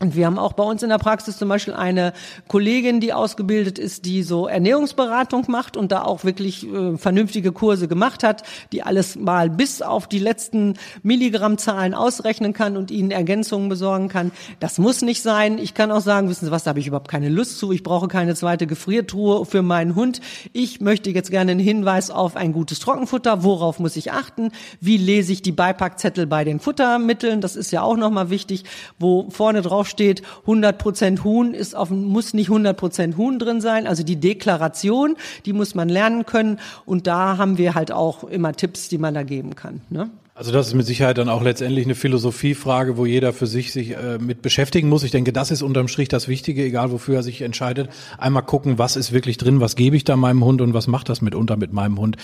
[0.00, 2.12] Und wir haben auch bei uns in der Praxis zum Beispiel eine
[2.46, 7.88] Kollegin, die ausgebildet ist, die so Ernährungsberatung macht und da auch wirklich äh, vernünftige Kurse
[7.88, 13.68] gemacht hat, die alles mal bis auf die letzten Milligrammzahlen ausrechnen kann und ihnen Ergänzungen
[13.68, 14.30] besorgen kann.
[14.60, 15.58] Das muss nicht sein.
[15.58, 17.72] Ich kann auch sagen, wissen Sie was, da habe ich überhaupt keine Lust zu.
[17.72, 20.20] Ich brauche keine zweite Gefriertruhe für meinen Hund.
[20.52, 23.42] Ich möchte jetzt gerne einen Hinweis auf ein gutes Trockenfutter.
[23.42, 24.52] Worauf muss ich achten?
[24.80, 27.40] Wie lese ich die Beipackzettel bei den Futtermitteln?
[27.40, 28.62] Das ist ja auch nochmal wichtig,
[29.00, 33.86] wo vorne drauf steht, 100% Huhn ist auf, muss nicht 100% Huhn drin sein.
[33.86, 36.58] Also die Deklaration, die muss man lernen können.
[36.84, 39.80] Und da haben wir halt auch immer Tipps, die man da geben kann.
[39.90, 40.10] Ne?
[40.38, 43.96] Also das ist mit Sicherheit dann auch letztendlich eine Philosophiefrage, wo jeder für sich sich
[43.96, 45.02] äh, mit beschäftigen muss.
[45.02, 47.90] Ich denke, das ist unterm Strich das Wichtige, egal wofür er sich entscheidet.
[48.18, 51.08] Einmal gucken, was ist wirklich drin, was gebe ich da meinem Hund und was macht
[51.08, 52.18] das mitunter mit meinem Hund.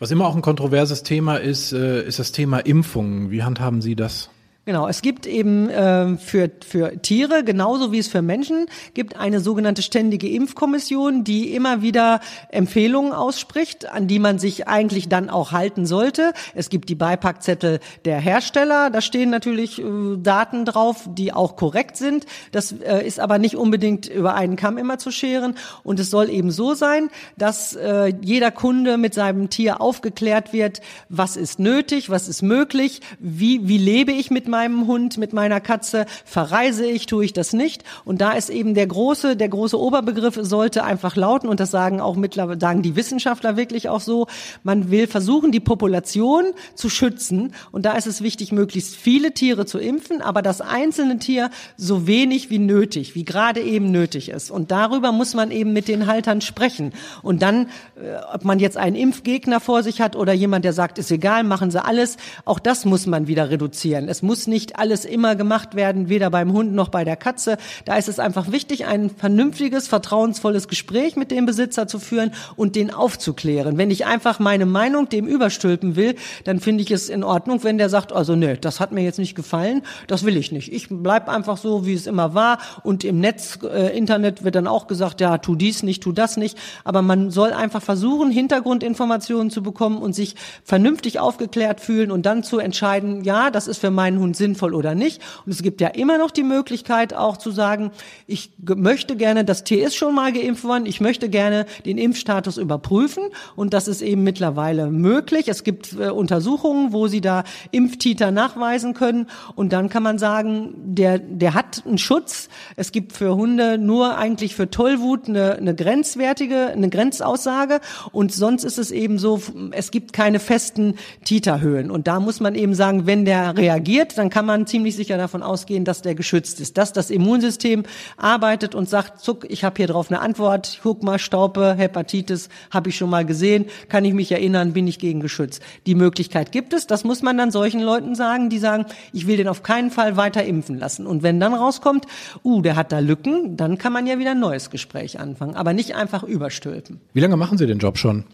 [0.00, 3.30] Was immer auch ein kontroverses Thema ist, äh, ist das Thema Impfungen.
[3.30, 4.30] Wie handhaben Sie das?
[4.70, 9.40] Genau, es gibt eben äh, für, für Tiere, genauso wie es für Menschen, gibt eine
[9.40, 15.50] sogenannte ständige Impfkommission, die immer wieder Empfehlungen ausspricht, an die man sich eigentlich dann auch
[15.50, 16.34] halten sollte.
[16.54, 19.82] Es gibt die Beipackzettel der Hersteller, da stehen natürlich äh,
[20.18, 22.26] Daten drauf, die auch korrekt sind.
[22.52, 25.56] Das äh, ist aber nicht unbedingt über einen Kamm immer zu scheren.
[25.82, 30.80] Und es soll eben so sein, dass äh, jeder Kunde mit seinem Tier aufgeklärt wird,
[31.08, 35.60] was ist nötig, was ist möglich, wie, wie lebe ich mit meinem Hund, mit meiner
[35.60, 37.84] Katze, verreise ich, tue ich das nicht.
[38.04, 42.00] Und da ist eben der große, der große Oberbegriff sollte einfach lauten, und das sagen
[42.00, 44.26] auch mittlerweile, sagen die Wissenschaftler wirklich auch so,
[44.62, 46.44] man will versuchen, die Population
[46.74, 47.54] zu schützen.
[47.72, 52.06] Und da ist es wichtig, möglichst viele Tiere zu impfen, aber das einzelne Tier so
[52.06, 54.50] wenig wie nötig, wie gerade eben nötig ist.
[54.50, 56.92] Und darüber muss man eben mit den Haltern sprechen.
[57.22, 60.98] Und dann, äh, ob man jetzt einen Impfgegner vor sich hat oder jemand, der sagt,
[60.98, 64.08] ist egal, machen Sie alles, auch das muss man wieder reduzieren.
[64.08, 67.58] Es muss muss nicht alles immer gemacht werden, weder beim Hund noch bei der Katze.
[67.84, 72.74] Da ist es einfach wichtig, ein vernünftiges, vertrauensvolles Gespräch mit dem Besitzer zu führen und
[72.74, 73.76] den aufzuklären.
[73.76, 77.76] Wenn ich einfach meine Meinung dem überstülpen will, dann finde ich es in Ordnung, wenn
[77.76, 80.72] der sagt, also nee, das hat mir jetzt nicht gefallen, das will ich nicht.
[80.72, 82.60] Ich bleib einfach so, wie es immer war.
[82.82, 86.38] Und im Netz, äh, Internet wird dann auch gesagt, ja, tu dies nicht, tu das
[86.38, 86.56] nicht.
[86.84, 92.42] Aber man soll einfach versuchen, Hintergrundinformationen zu bekommen und sich vernünftig aufgeklärt fühlen und dann
[92.42, 95.20] zu entscheiden, ja, das ist für meinen Hund sinnvoll oder nicht.
[95.44, 97.90] Und es gibt ja immer noch die Möglichkeit auch zu sagen,
[98.26, 102.56] ich möchte gerne, das Tier ist schon mal geimpft worden, ich möchte gerne den Impfstatus
[102.56, 103.24] überprüfen.
[103.56, 105.48] Und das ist eben mittlerweile möglich.
[105.48, 109.26] Es gibt äh, Untersuchungen, wo sie da Impftiter nachweisen können.
[109.54, 112.48] Und dann kann man sagen, der, der hat einen Schutz.
[112.76, 117.80] Es gibt für Hunde nur eigentlich für Tollwut eine, eine grenzwertige, eine Grenzaussage.
[118.12, 119.40] Und sonst ist es eben so,
[119.72, 121.90] es gibt keine festen Titerhöhen.
[121.90, 125.42] Und da muss man eben sagen, wenn der reagiert, dann kann man ziemlich sicher davon
[125.42, 127.84] ausgehen, dass der geschützt ist, dass das Immunsystem
[128.18, 132.90] arbeitet und sagt, zuck, ich habe hier drauf eine Antwort, guck mal, Staupe, Hepatitis, habe
[132.90, 135.62] ich schon mal gesehen, kann ich mich erinnern, bin ich gegen geschützt.
[135.86, 139.38] Die Möglichkeit gibt es, das muss man dann solchen Leuten sagen, die sagen, ich will
[139.38, 141.06] den auf keinen Fall weiter impfen lassen.
[141.06, 142.06] Und wenn dann rauskommt,
[142.44, 145.72] uh, der hat da Lücken, dann kann man ja wieder ein neues Gespräch anfangen, aber
[145.72, 147.00] nicht einfach überstülpen.
[147.14, 148.24] Wie lange machen Sie den Job schon?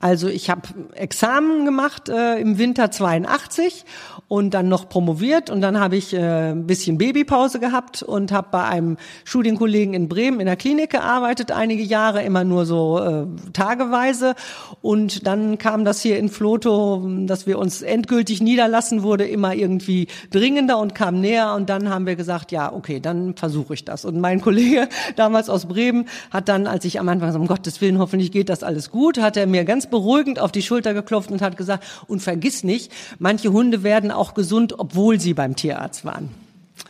[0.00, 0.62] Also ich habe
[0.94, 3.84] Examen gemacht äh, im Winter 82
[4.28, 8.48] und dann noch promoviert und dann habe ich äh, ein bisschen Babypause gehabt und habe
[8.52, 13.26] bei einem Studienkollegen in Bremen in der Klinik gearbeitet, einige Jahre, immer nur so äh,
[13.52, 14.36] tageweise
[14.82, 20.06] und dann kam das hier in Floto, dass wir uns endgültig niederlassen, wurde immer irgendwie
[20.30, 24.04] dringender und kam näher und dann haben wir gesagt, ja, okay, dann versuche ich das.
[24.04, 27.80] Und mein Kollege damals aus Bremen hat dann, als ich am Anfang so, um Gottes
[27.80, 31.30] Willen, hoffentlich geht das alles gut, hat er mir ganz beruhigend auf die Schulter geklopft
[31.30, 36.04] und hat gesagt, und vergiss nicht, manche Hunde werden auch gesund, obwohl sie beim Tierarzt
[36.04, 36.30] waren.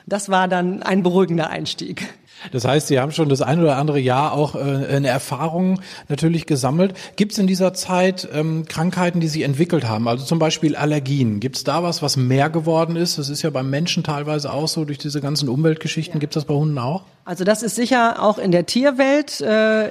[0.07, 2.09] Das war dann ein beruhigender Einstieg.
[2.53, 6.47] Das heißt, Sie haben schon das ein oder andere Jahr auch äh, eine Erfahrung natürlich
[6.47, 6.95] gesammelt.
[7.17, 10.09] Gibt es in dieser Zeit ähm, Krankheiten, die Sie entwickelt haben?
[10.09, 11.41] Also zum Beispiel Allergien.
[11.41, 13.19] Gibt es da was, was mehr geworden ist?
[13.19, 16.15] Das ist ja beim Menschen teilweise auch so durch diese ganzen Umweltgeschichten.
[16.15, 16.21] Ja.
[16.21, 17.05] Gibt es das bei Hunden auch?
[17.29, 19.91] Also das ist sicher auch in der Tierwelt äh,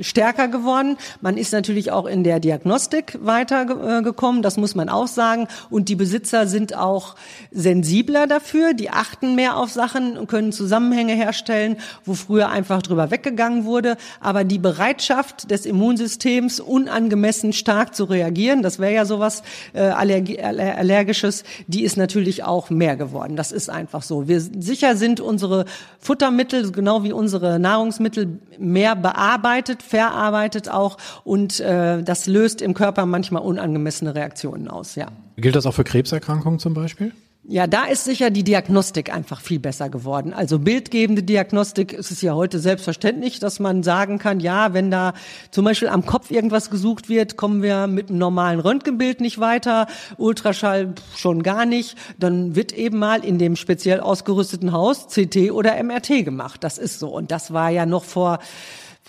[0.00, 0.96] stärker geworden.
[1.20, 5.46] Man ist natürlich auch in der Diagnostik weitergekommen, äh, das muss man auch sagen.
[5.68, 7.16] Und die Besitzer sind auch
[7.50, 13.10] sensibler dafür, die achten mehr auf Sachen und können Zusammenhänge herstellen, wo früher einfach drüber
[13.10, 13.96] weggegangen wurde.
[14.20, 20.40] Aber die Bereitschaft des Immunsystems, unangemessen stark zu reagieren, das wäre ja sowas äh, Allergi
[20.40, 23.36] Allergisches, die ist natürlich auch mehr geworden.
[23.36, 24.28] Das ist einfach so.
[24.28, 25.64] Wir sicher sind unsere
[25.98, 33.06] Futtermittel genau wie unsere Nahrungsmittel mehr bearbeitet, verarbeitet auch und äh, das löst im Körper
[33.06, 34.94] manchmal unangemessene Reaktionen aus.
[34.94, 35.08] Ja.
[35.36, 37.12] Gilt das auch für Krebserkrankungen zum Beispiel?
[37.42, 40.34] Ja, da ist sicher die Diagnostik einfach viel besser geworden.
[40.34, 45.14] Also bildgebende Diagnostik ist es ja heute selbstverständlich, dass man sagen kann, ja, wenn da
[45.50, 49.86] zum Beispiel am Kopf irgendwas gesucht wird, kommen wir mit einem normalen Röntgenbild nicht weiter,
[50.18, 55.82] Ultraschall schon gar nicht, dann wird eben mal in dem speziell ausgerüsteten Haus CT oder
[55.82, 56.62] MRT gemacht.
[56.62, 57.08] Das ist so.
[57.08, 58.40] Und das war ja noch vor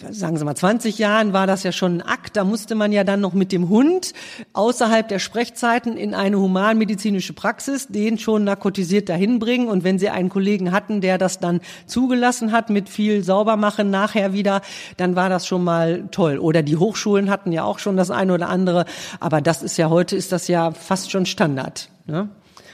[0.10, 2.36] sagen Sie mal, 20 Jahren war das ja schon ein Akt.
[2.36, 4.14] Da musste man ja dann noch mit dem Hund
[4.54, 9.68] außerhalb der Sprechzeiten in eine humanmedizinische Praxis den schon narkotisiert dahin bringen.
[9.68, 14.34] Und wenn Sie einen Kollegen hatten, der das dann zugelassen hat mit viel Saubermachen nachher
[14.34, 14.62] wieder,
[14.98, 16.38] dann war das schon mal toll.
[16.38, 18.86] Oder die Hochschulen hatten ja auch schon das eine oder andere.
[19.20, 21.90] Aber das ist ja heute, ist das ja fast schon Standard.
[22.06, 22.30] Ne?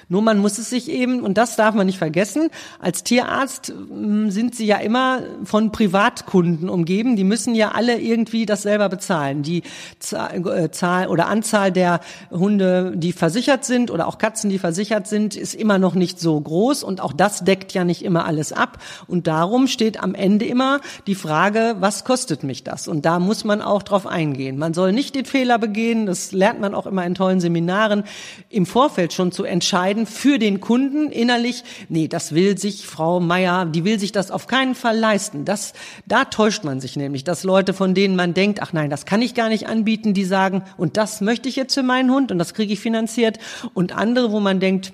[0.09, 2.49] Nur man muss es sich eben, und das darf man nicht vergessen,
[2.79, 7.17] als Tierarzt hm, sind sie ja immer von Privatkunden umgeben.
[7.17, 9.43] Die müssen ja alle irgendwie das selber bezahlen.
[9.43, 9.63] Die
[10.11, 11.99] äh, Zahl oder Anzahl der
[12.31, 16.39] Hunde, die versichert sind oder auch Katzen, die versichert sind, ist immer noch nicht so
[16.39, 16.83] groß.
[16.83, 18.77] Und auch das deckt ja nicht immer alles ab.
[19.07, 22.87] Und darum steht am Ende immer die Frage, was kostet mich das?
[22.87, 24.57] Und da muss man auch drauf eingehen.
[24.57, 28.03] Man soll nicht den Fehler begehen, das lernt man auch immer in tollen Seminaren,
[28.49, 33.19] im Vorfeld schon zu entscheiden, entscheiden für den Kunden innerlich, nee, das will sich Frau
[33.19, 35.45] Meier, die will sich das auf keinen Fall leisten.
[35.45, 35.73] Das,
[36.05, 39.21] da täuscht man sich nämlich, dass Leute, von denen man denkt, ach nein, das kann
[39.21, 42.39] ich gar nicht anbieten, die sagen, und das möchte ich jetzt für meinen Hund und
[42.39, 43.39] das kriege ich finanziert.
[43.73, 44.93] Und andere, wo man denkt,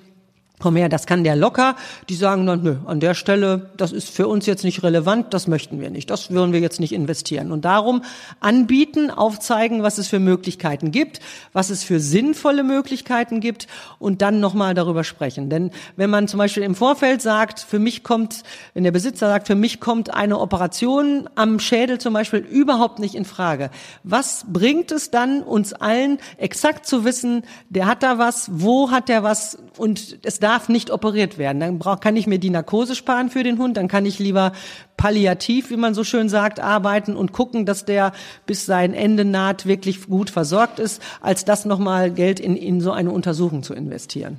[0.60, 1.74] komm her, das kann der locker.
[2.08, 5.48] Die sagen dann, nö, an der Stelle, das ist für uns jetzt nicht relevant, das
[5.48, 7.50] möchten wir nicht, das würden wir jetzt nicht investieren.
[7.50, 8.02] Und darum
[8.40, 11.20] anbieten, aufzeigen, was es für Möglichkeiten gibt,
[11.52, 13.66] was es für sinnvolle Möglichkeiten gibt
[13.98, 15.50] und dann nochmal darüber sprechen.
[15.50, 18.44] Denn wenn man zum Beispiel im Vorfeld sagt, für mich kommt,
[18.74, 23.16] wenn der Besitzer sagt, für mich kommt eine Operation am Schädel zum Beispiel überhaupt nicht
[23.16, 23.70] in Frage,
[24.04, 29.08] was bringt es dann uns allen exakt zu wissen, der hat da was, wo hat
[29.08, 31.60] der was und es darf nicht operiert werden.
[31.60, 34.52] Dann brauch, kann ich mir die Narkose sparen für den Hund, dann kann ich lieber
[34.98, 38.12] palliativ, wie man so schön sagt, arbeiten und gucken, dass der
[38.46, 42.92] bis sein Ende naht wirklich gut versorgt ist, als das nochmal Geld in, in so
[42.92, 44.38] eine Untersuchung zu investieren.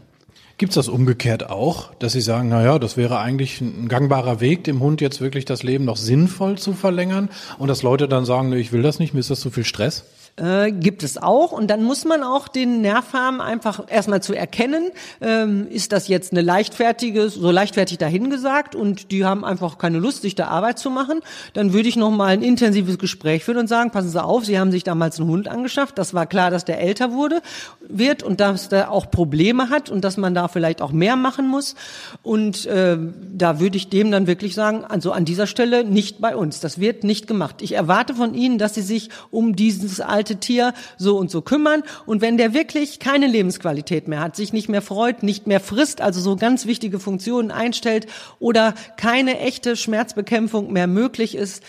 [0.57, 4.39] Gibt es das umgekehrt auch, dass Sie sagen, na ja, das wäre eigentlich ein gangbarer
[4.39, 8.23] Weg, dem Hund jetzt wirklich das Leben noch sinnvoll zu verlängern und dass Leute dann
[8.23, 10.05] sagen, ich will das nicht, mir ist das zu viel Stress?
[10.37, 11.53] Äh, gibt es auch.
[11.53, 16.09] Und dann muss man auch den Nerv haben, einfach erstmal zu erkennen, ähm, ist das
[16.09, 20.77] jetzt eine leichtfertige, so leichtfertig dahingesagt und die haben einfach keine Lust, sich da Arbeit
[20.77, 21.21] zu machen.
[21.53, 24.71] Dann würde ich nochmal ein intensives Gespräch führen und sagen, passen Sie auf, Sie haben
[24.71, 25.97] sich damals einen Hund angeschafft.
[25.97, 27.41] Das war klar, dass der älter wurde,
[27.87, 31.47] wird und dass der auch Probleme hat und dass man da vielleicht auch mehr machen
[31.47, 31.75] muss.
[32.23, 32.97] Und äh,
[33.33, 36.59] da würde ich dem dann wirklich sagen, also an dieser Stelle nicht bei uns.
[36.59, 37.61] Das wird nicht gemacht.
[37.61, 41.43] Ich erwarte von Ihnen, dass Sie sich um dieses Alter alte Tier so und so
[41.43, 41.83] kümmern.
[42.07, 46.01] Und wenn der wirklich keine Lebensqualität mehr hat, sich nicht mehr freut, nicht mehr frisst,
[46.01, 48.07] also so ganz wichtige Funktionen einstellt
[48.39, 51.61] oder keine echte Schmerzbekämpfung mehr möglich ist,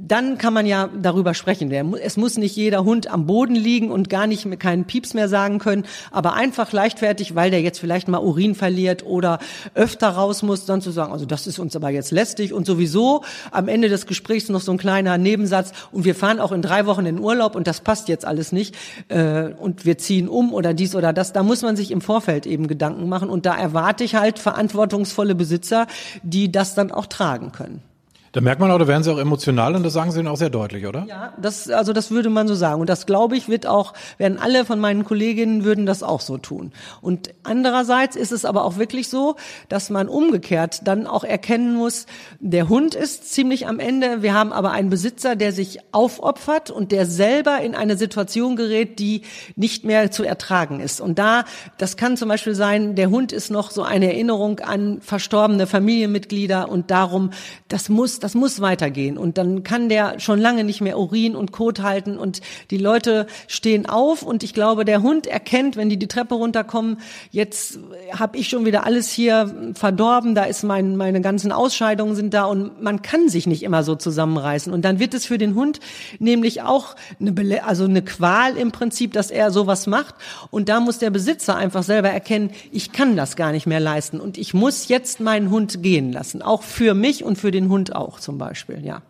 [0.00, 1.72] dann kann man ja darüber sprechen.
[1.94, 5.28] Es muss nicht jeder Hund am Boden liegen und gar nicht mehr keinen Pieps mehr
[5.28, 9.38] sagen können, aber einfach leichtfertig, weil der jetzt vielleicht mal Urin verliert oder
[9.74, 13.24] öfter raus muss, dann zu sagen, also das ist uns aber jetzt lästig und sowieso
[13.50, 16.86] am Ende des Gesprächs noch so ein kleiner Nebensatz und wir fahren auch in drei
[16.86, 18.76] Wochen in Urlaub und das passt jetzt alles nicht
[19.08, 21.32] äh, und wir ziehen um oder dies oder das.
[21.32, 25.34] Da muss man sich im Vorfeld eben Gedanken machen und da erwarte ich halt verantwortungsvolle
[25.34, 25.86] Besitzer,
[26.22, 27.87] die das dann auch tragen können.
[28.32, 30.36] Da merkt man auch, da werden sie auch emotional und das sagen sie ihnen auch
[30.36, 31.04] sehr deutlich, oder?
[31.08, 32.80] Ja, das, also das würde man so sagen.
[32.80, 36.36] Und das glaube ich wird auch, werden alle von meinen Kolleginnen würden das auch so
[36.36, 36.72] tun.
[37.00, 39.36] Und andererseits ist es aber auch wirklich so,
[39.68, 42.06] dass man umgekehrt dann auch erkennen muss,
[42.38, 44.22] der Hund ist ziemlich am Ende.
[44.22, 48.98] Wir haben aber einen Besitzer, der sich aufopfert und der selber in eine Situation gerät,
[48.98, 49.22] die
[49.56, 51.00] nicht mehr zu ertragen ist.
[51.00, 51.44] Und da,
[51.78, 56.68] das kann zum Beispiel sein, der Hund ist noch so eine Erinnerung an verstorbene Familienmitglieder
[56.68, 57.30] und darum,
[57.68, 59.18] das muss das muss weitergehen.
[59.18, 62.18] Und dann kann der schon lange nicht mehr Urin und Kot halten.
[62.18, 62.40] Und
[62.70, 64.22] die Leute stehen auf.
[64.22, 66.98] Und ich glaube, der Hund erkennt, wenn die die Treppe runterkommen,
[67.30, 67.78] jetzt
[68.12, 72.44] habe ich schon wieder alles hier verdorben, da ist mein, meine ganzen Ausscheidungen sind da.
[72.44, 74.72] Und man kann sich nicht immer so zusammenreißen.
[74.72, 75.80] Und dann wird es für den Hund
[76.18, 80.14] nämlich auch eine, Bele also eine Qual im Prinzip, dass er sowas macht.
[80.50, 84.20] Und da muss der Besitzer einfach selber erkennen, ich kann das gar nicht mehr leisten.
[84.20, 87.94] Und ich muss jetzt meinen Hund gehen lassen, auch für mich und für den Hund
[87.94, 89.02] auch auch zum Beispiel, ja.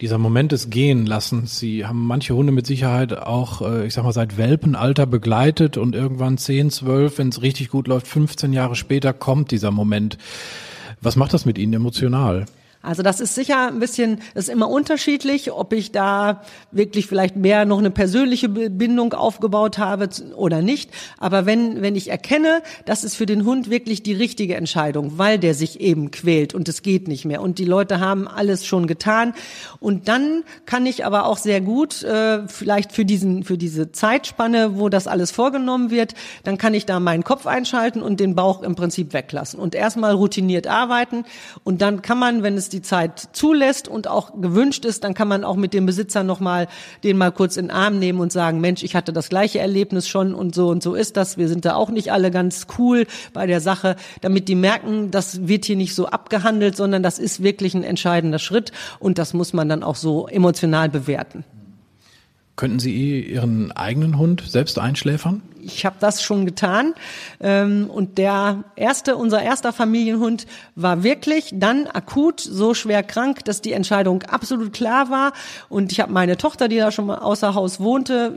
[0.00, 4.12] Dieser Moment des Gehenlassens, Sie haben manche Hunde mit Sicherheit auch, äh, ich sag mal,
[4.12, 9.12] seit Welpenalter begleitet und irgendwann 10, 12, wenn es richtig gut läuft, 15 Jahre später
[9.12, 10.18] kommt dieser Moment.
[11.00, 12.44] Was macht das mit Ihnen emotional?
[12.82, 17.36] Also das ist sicher ein bisschen, das ist immer unterschiedlich, ob ich da wirklich vielleicht
[17.36, 20.90] mehr noch eine persönliche Bindung aufgebaut habe oder nicht.
[21.18, 25.38] Aber wenn, wenn ich erkenne, das ist für den Hund wirklich die richtige Entscheidung, weil
[25.38, 28.86] der sich eben quält und es geht nicht mehr und die Leute haben alles schon
[28.86, 29.34] getan.
[29.80, 34.78] Und dann kann ich aber auch sehr gut, äh, vielleicht für diesen, für diese Zeitspanne,
[34.78, 36.14] wo das alles vorgenommen wird,
[36.44, 40.12] dann kann ich da meinen Kopf einschalten und den Bauch im Prinzip weglassen und erstmal
[40.14, 41.24] routiniert arbeiten
[41.64, 45.28] und dann kann man, wenn es die Zeit zulässt und auch gewünscht ist, dann kann
[45.28, 46.68] man auch mit dem Besitzer nochmal
[47.04, 50.08] den mal kurz in den Arm nehmen und sagen, Mensch, ich hatte das gleiche Erlebnis
[50.08, 51.38] schon und so und so ist das.
[51.38, 55.46] Wir sind da auch nicht alle ganz cool bei der Sache, damit die merken, das
[55.48, 59.52] wird hier nicht so abgehandelt, sondern das ist wirklich ein entscheidender Schritt und das muss
[59.52, 61.44] man dann auch so emotional bewerten.
[62.56, 65.42] Könnten Sie Ihren eigenen Hund selbst einschläfern?
[65.66, 66.94] Ich habe das schon getan.
[67.40, 73.60] Ähm, und der erste, unser erster Familienhund war wirklich dann akut so schwer krank, dass
[73.60, 75.32] die Entscheidung absolut klar war.
[75.68, 78.32] Und ich habe meine Tochter, die da schon mal außer Haus wohnte,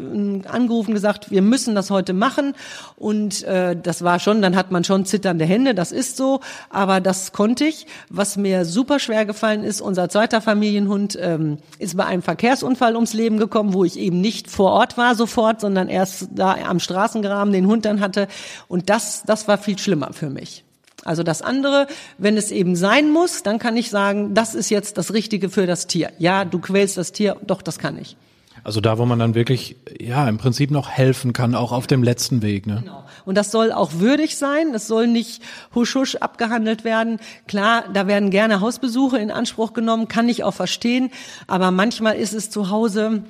[0.50, 2.54] angerufen, gesagt, wir müssen das heute machen.
[2.98, 6.40] Und äh, das war schon, dann hat man schon zitternde Hände, das ist so.
[6.70, 7.86] Aber das konnte ich.
[8.10, 13.14] Was mir super schwer gefallen ist, unser zweiter Familienhund ähm, ist bei einem Verkehrsunfall ums
[13.14, 17.19] Leben gekommen, wo ich eben nicht vor Ort war sofort, sondern erst da am Straßen
[17.20, 18.28] Straßengraben den Hund dann hatte.
[18.68, 20.64] Und das, das war viel schlimmer für mich.
[21.06, 24.98] Also das andere, wenn es eben sein muss, dann kann ich sagen, das ist jetzt
[24.98, 26.12] das Richtige für das Tier.
[26.20, 28.18] Ja, du quälst das Tier, doch, das kann ich.
[28.66, 32.04] Also da, wo man dann wirklich, ja, im Prinzip noch helfen kann, auch auf dem
[32.04, 32.68] letzten Weg.
[32.68, 32.82] Ne?
[32.84, 33.06] Genau.
[33.24, 34.74] Und das soll auch würdig sein.
[34.74, 35.42] Das soll nicht
[35.74, 37.20] husch husch abgehandelt werden.
[37.48, 41.12] Klar, da werden gerne Hausbesuche in Anspruch genommen, kann ich auch verstehen.
[41.48, 43.24] Aber manchmal ist es zu Hause,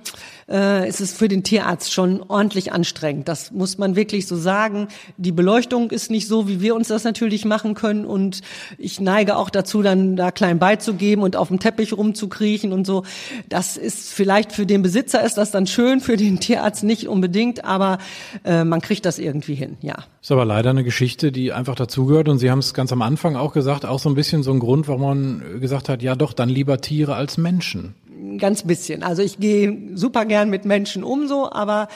[0.50, 3.28] äh, ist es für den Tierarzt schon ordentlich anstrengend.
[3.28, 4.88] Das muss man wirklich so sagen.
[5.18, 8.06] Die Beleuchtung ist nicht so, wie wir uns das natürlich machen können.
[8.06, 8.42] Und
[8.78, 13.04] ich neige auch dazu, dann da klein beizugeben und auf dem Teppich rumzukriechen und so.
[13.48, 17.66] Das ist vielleicht für den Besitzer ist das dann schön, für den Tierarzt nicht unbedingt,
[17.66, 18.00] aber
[18.44, 19.98] äh, man kriegt das irgendwie hin, ja.
[20.22, 22.28] Ist aber leider eine Geschichte, die einfach dazugehört.
[22.30, 24.60] Und Sie haben es ganz am Anfang auch gesagt, auch so ein bisschen so ein
[24.60, 27.96] Grund, warum man gesagt hat, ja doch, dann lieber Tiere als Menschen
[28.40, 29.04] ganz bisschen.
[29.04, 31.88] Also ich gehe super gern mit Menschen um so, aber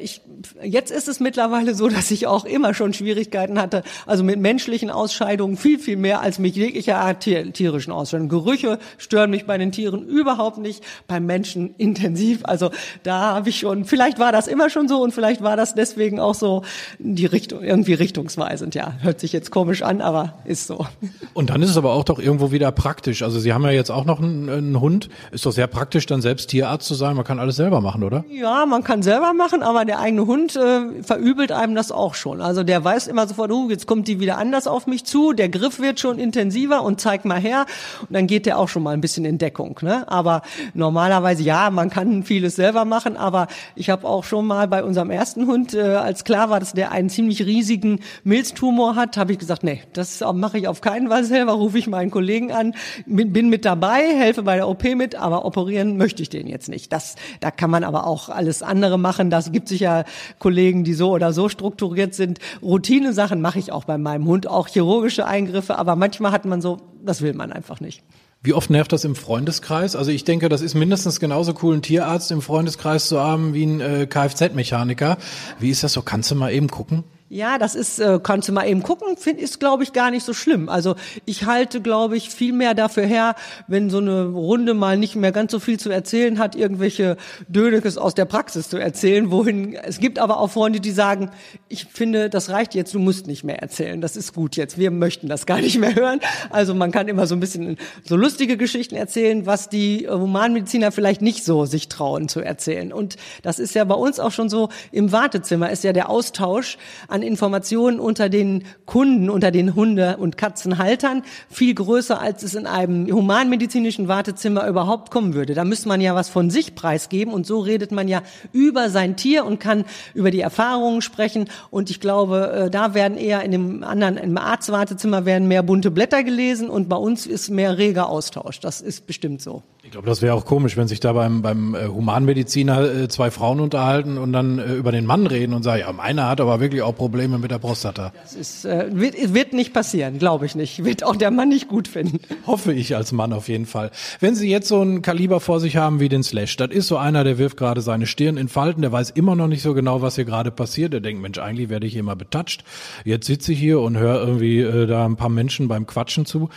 [0.00, 0.20] ich,
[0.62, 4.90] jetzt ist es mittlerweile so, dass ich auch immer schon Schwierigkeiten hatte, also mit menschlichen
[4.90, 8.28] Ausscheidungen viel, viel mehr als mit jeglicher Art tierischen Ausscheidungen.
[8.28, 12.40] Gerüche stören mich bei den Tieren überhaupt nicht, beim Menschen intensiv.
[12.44, 12.70] Also
[13.02, 16.20] da habe ich schon, vielleicht war das immer schon so und vielleicht war das deswegen
[16.20, 16.62] auch so
[16.98, 18.74] die Richtung, irgendwie richtungsweisend.
[18.74, 20.86] Ja, hört sich jetzt komisch an, aber ist so.
[21.34, 23.22] Und dann ist es aber auch doch irgendwo wieder praktisch.
[23.22, 26.22] Also Sie haben ja jetzt auch noch einen, einen Hund, ist doch sehr praktisch, dann
[26.22, 27.16] selbst Tierarzt zu sein.
[27.16, 28.24] Man kann alles selber machen, oder?
[28.28, 32.40] Ja, man kann selber machen, aber der eigene Hund äh, verübelt einem das auch schon.
[32.40, 35.32] Also der weiß immer sofort, uh, jetzt kommt die wieder anders auf mich zu.
[35.32, 37.66] Der Griff wird schon intensiver und zeigt mal her.
[38.02, 39.78] Und dann geht der auch schon mal ein bisschen in Deckung.
[39.82, 40.08] Ne?
[40.10, 40.42] Aber
[40.74, 43.16] normalerweise, ja, man kann vieles selber machen.
[43.16, 46.72] Aber ich habe auch schon mal bei unserem ersten Hund, äh, als klar war, dass
[46.72, 51.08] der einen ziemlich riesigen Milztumor hat, habe ich gesagt, nee, das mache ich auf keinen
[51.08, 51.52] Fall selber.
[51.64, 52.74] Rufe ich meinen Kollegen an,
[53.06, 56.68] bin mit dabei, helfe bei der OP mit, aber operieren operieren möchte ich den jetzt
[56.68, 56.92] nicht.
[56.92, 59.30] Das, da kann man aber auch alles andere machen.
[59.30, 60.04] Das gibt sicher
[60.38, 62.38] Kollegen, die so oder so strukturiert sind.
[62.62, 65.76] Routine-Sachen mache ich auch bei meinem Hund, auch chirurgische Eingriffe.
[65.76, 68.02] Aber manchmal hat man so, das will man einfach nicht.
[68.42, 69.96] Wie oft nervt das im Freundeskreis?
[69.96, 73.64] Also ich denke, das ist mindestens genauso cool, einen Tierarzt im Freundeskreis zu haben wie
[73.64, 75.16] ein äh, Kfz-Mechaniker.
[75.58, 76.02] Wie ist das so?
[76.02, 77.04] Kannst du mal eben gucken?
[77.30, 80.24] Ja, das ist, äh, kannst du mal eben gucken, find, ist, glaube ich, gar nicht
[80.24, 80.68] so schlimm.
[80.68, 80.94] Also
[81.24, 83.34] ich halte, glaube ich, viel mehr dafür her,
[83.66, 87.16] wenn so eine Runde mal nicht mehr ganz so viel zu erzählen hat, irgendwelche
[87.48, 91.30] Dönekes aus der Praxis zu erzählen, wohin, es gibt aber auch Freunde, die sagen,
[91.70, 94.90] ich finde, das reicht jetzt, du musst nicht mehr erzählen, das ist gut jetzt, wir
[94.90, 96.20] möchten das gar nicht mehr hören.
[96.50, 101.22] Also man kann immer so ein bisschen so lustige Geschichten erzählen, was die Humanmediziner vielleicht
[101.22, 102.92] nicht so sich trauen zu erzählen.
[102.92, 106.76] Und das ist ja bei uns auch schon so, im Wartezimmer ist ja der Austausch
[107.14, 112.66] an Informationen unter den Kunden, unter den Hunde- und Katzenhaltern viel größer, als es in
[112.66, 115.54] einem humanmedizinischen Wartezimmer überhaupt kommen würde.
[115.54, 119.16] Da müsste man ja was von sich preisgeben und so redet man ja über sein
[119.16, 121.48] Tier und kann über die Erfahrungen sprechen.
[121.70, 125.92] Und ich glaube, äh, da werden eher in dem anderen, im Arztwartezimmer werden mehr bunte
[125.92, 128.58] Blätter gelesen und bei uns ist mehr reger Austausch.
[128.58, 129.62] Das ist bestimmt so.
[129.84, 133.30] Ich glaube, das wäre auch komisch, wenn sich da beim, beim äh, Humanmediziner äh, zwei
[133.30, 136.82] Frauen unterhalten und dann über den Mann reden und sagen, ja, meiner hat aber wirklich
[136.82, 138.14] auch Probleme mit der Prostata.
[138.22, 140.86] Das ist, äh, wird, wird nicht passieren, glaube ich nicht.
[140.86, 142.18] Wird auch der Mann nicht gut finden.
[142.46, 143.90] Hoffe ich als Mann auf jeden Fall.
[144.20, 146.96] Wenn Sie jetzt so ein Kaliber vor sich haben wie den Slash, das ist so
[146.96, 150.00] einer, der wirft gerade seine Stirn in Falten, der weiß immer noch nicht so genau,
[150.00, 150.94] was hier gerade passiert.
[150.94, 152.64] Der denkt, Mensch, eigentlich werde ich hier mal betatscht.
[153.04, 156.48] Jetzt sitze ich hier und höre irgendwie äh, da ein paar Menschen beim Quatschen zu.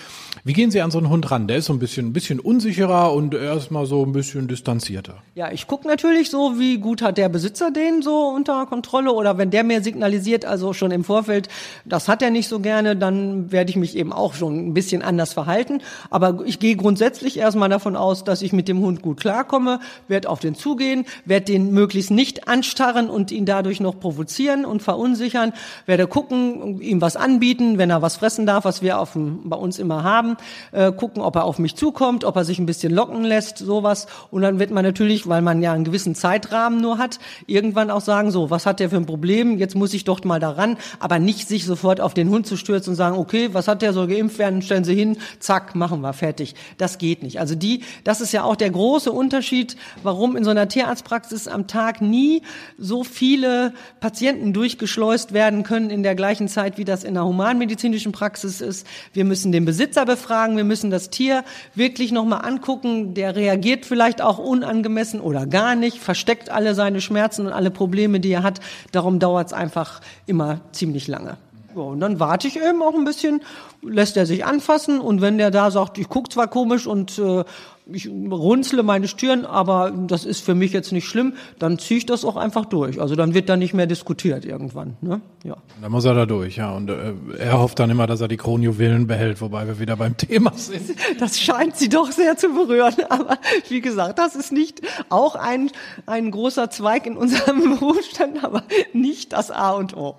[0.46, 1.50] Wie gehen Sie an so einen Hund ran?
[1.50, 5.16] Der ist so ein bisschen, ein bisschen unsicherer und erstmal so ein bisschen distanzierter.
[5.36, 9.38] Ja, ich gucke natürlich so, wie gut hat der Besitzer den so unter Kontrolle oder
[9.38, 11.50] wenn der mir signalisiert, also schon im Vorfeld,
[11.86, 15.02] das hat er nicht so gerne, dann werde ich mich eben auch schon ein bisschen
[15.02, 15.82] anders verhalten.
[16.10, 20.30] Aber ich gehe grundsätzlich erstmal davon aus, dass ich mit dem Hund gut klarkomme, werde
[20.30, 25.54] auf den zugehen, werde den möglichst nicht anstarren und ihn dadurch noch provozieren und verunsichern,
[25.86, 29.58] werde gucken, ihm was anbieten, wenn er was fressen darf, was wir auf dem, bei
[29.58, 30.38] uns immer haben,
[30.72, 34.08] äh, gucken, ob er auf mich zukommt, ob er sich ein bisschen locken lässt, sowas.
[34.32, 38.02] Und dann wird man natürlich, weil man ja einen gewissen Zeitrahmen nur hat, irgendwann auch
[38.02, 39.58] sagen, so, was hat der für ein Problem?
[39.58, 42.92] Jetzt muss ich doch mal daran, aber nicht sich sofort auf den Hund zu stürzen
[42.92, 46.14] und sagen, okay, was hat der, soll geimpft werden, stellen Sie hin, zack, machen wir,
[46.14, 46.56] fertig.
[46.78, 47.40] Das geht nicht.
[47.40, 51.68] Also die, das ist ja auch der große Unterschied, warum in so einer Tierarztpraxis am
[51.68, 52.42] Tag nie
[52.78, 58.12] so viele Patienten durchgeschleust werden können in der gleichen Zeit, wie das in der humanmedizinischen
[58.12, 58.86] Praxis ist.
[59.14, 61.44] Wir müssen den Besitzer befragen, wir müssen das Tier
[61.76, 67.46] wirklich nochmal angucken, der reagiert vielleicht auch unangemessen oder gar nicht, versteckt alle seine Schmerzen
[67.48, 68.60] und alle Probleme, die er hat.
[68.92, 71.38] Darum dauert es einfach immer ziemlich lange.
[71.74, 73.42] Und dann warte ich eben auch ein bisschen,
[73.82, 77.44] lässt er sich anfassen und wenn der da sagt, ich guck zwar komisch und äh,
[77.92, 82.06] ich runzle meine Stirn, aber das ist für mich jetzt nicht schlimm, dann ziehe ich
[82.06, 83.00] das auch einfach durch.
[83.00, 84.98] Also dann wird da nicht mehr diskutiert irgendwann.
[85.02, 85.22] Ne?
[85.44, 85.58] Ja.
[85.82, 86.72] Dann muss er da durch, ja.
[86.72, 90.18] Und äh, er hofft dann immer, dass er die Kronjuwelen behält, wobei wir wieder beim
[90.18, 90.96] Thema sind.
[91.20, 92.96] Das scheint sie doch sehr zu berühren.
[93.10, 93.38] Aber
[93.70, 95.72] wie gesagt, das ist nicht auch ein,
[96.06, 98.64] ein großer Zweig in unserem Berufsstand, aber
[98.94, 100.16] nicht das A und O.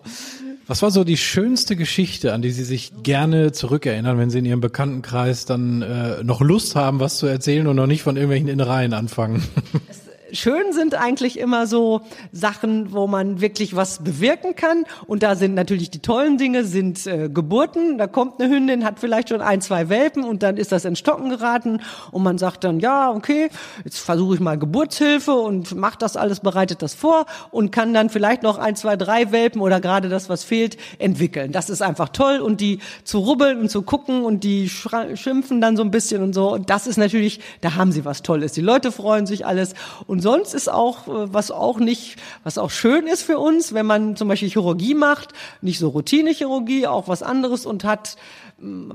[0.67, 4.45] Was war so die schönste Geschichte, an die Sie sich gerne zurückerinnern, wenn Sie in
[4.45, 8.49] Ihrem Bekanntenkreis dann äh, noch Lust haben, was zu erzählen und noch nicht von irgendwelchen
[8.49, 9.43] Innereien anfangen?
[10.33, 12.03] schön sind eigentlich immer so
[12.33, 14.85] Sachen, wo man wirklich was bewirken kann.
[15.07, 17.99] Und da sind natürlich die tollen Dinge, sind äh, Geburten.
[17.99, 20.97] Da kommt eine Hündin, hat vielleicht schon ein, zwei Welpen und dann ist das in
[20.97, 21.81] Stocken geraten.
[22.11, 23.49] Und man sagt dann, ja, okay,
[23.85, 28.11] jetzt versuche ich mal Geburtshilfe und macht das alles, bereitet das vor und kann dann
[28.11, 31.53] vielleicht noch ein, zwei, drei Welpen oder gerade das, was fehlt, entwickeln.
[31.53, 32.39] Das ist einfach toll.
[32.39, 36.33] Und die zu rubbeln und zu gucken und die schimpfen dann so ein bisschen und
[36.33, 36.53] so.
[36.53, 38.53] Und das ist natürlich, da haben sie was Tolles.
[38.53, 39.75] Die Leute freuen sich alles.
[40.07, 43.73] Und und sonst ist auch, äh, was auch nicht, was auch schön ist für uns,
[43.73, 45.29] wenn man zum Beispiel Chirurgie macht,
[45.61, 48.17] nicht so Routinechirurgie, auch was anderes und hat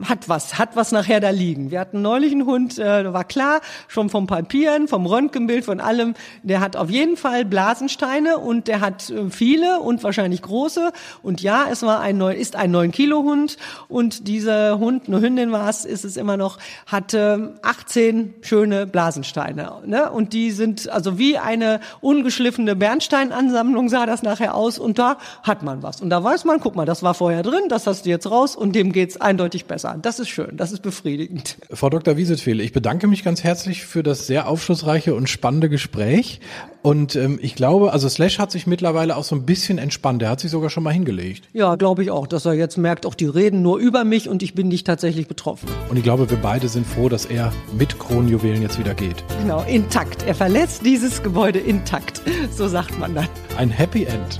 [0.04, 1.72] hat was, hat was nachher da liegen.
[1.72, 6.16] Wir hatten neulich einen Hund, äh, war klar, schon vom Papieren, vom Röntgenbild, von allem,
[6.42, 10.92] der hat auf jeden Fall Blasensteine und der hat äh, viele und wahrscheinlich große.
[11.22, 13.56] Und ja, es war ein neun, ist ein neun Kilo Hund
[13.88, 19.76] und dieser Hund, eine Hündin war es, ist es immer noch, hatte 18 schöne Blasensteine.
[19.86, 20.12] Ne?
[20.12, 25.64] Und die sind also wie eine ungeschliffene Bernsteinansammlung sah das nachher aus und da hat
[25.64, 26.02] man was.
[26.02, 28.58] Und da weiß man, guck mal, das war vorher drin, das hast du jetzt raus
[28.58, 29.98] und dem geht's eindeutig eindeutig besser.
[30.02, 31.58] Das ist schön, das ist befriedigend.
[31.72, 32.18] Frau Dr.
[32.18, 36.40] Wieselfehl, ich bedanke mich ganz herzlich für das sehr aufschlussreiche und spannende Gespräch.
[36.82, 40.22] Und ähm, ich glaube, also Slash hat sich mittlerweile auch so ein bisschen entspannt.
[40.22, 41.48] Der hat sich sogar schon mal hingelegt.
[41.54, 44.44] Ja, glaube ich auch, dass er jetzt merkt, auch die reden nur über mich und
[44.44, 45.70] ich bin nicht tatsächlich betroffen.
[45.90, 49.24] Und ich glaube, wir beide sind froh, dass er mit Kronjuwelen jetzt wieder geht.
[49.40, 50.24] Genau, intakt.
[50.24, 52.22] Er verlässt dieses Gebäude intakt.
[52.52, 53.28] So sagt man dann.
[53.58, 54.40] Ein Happy End.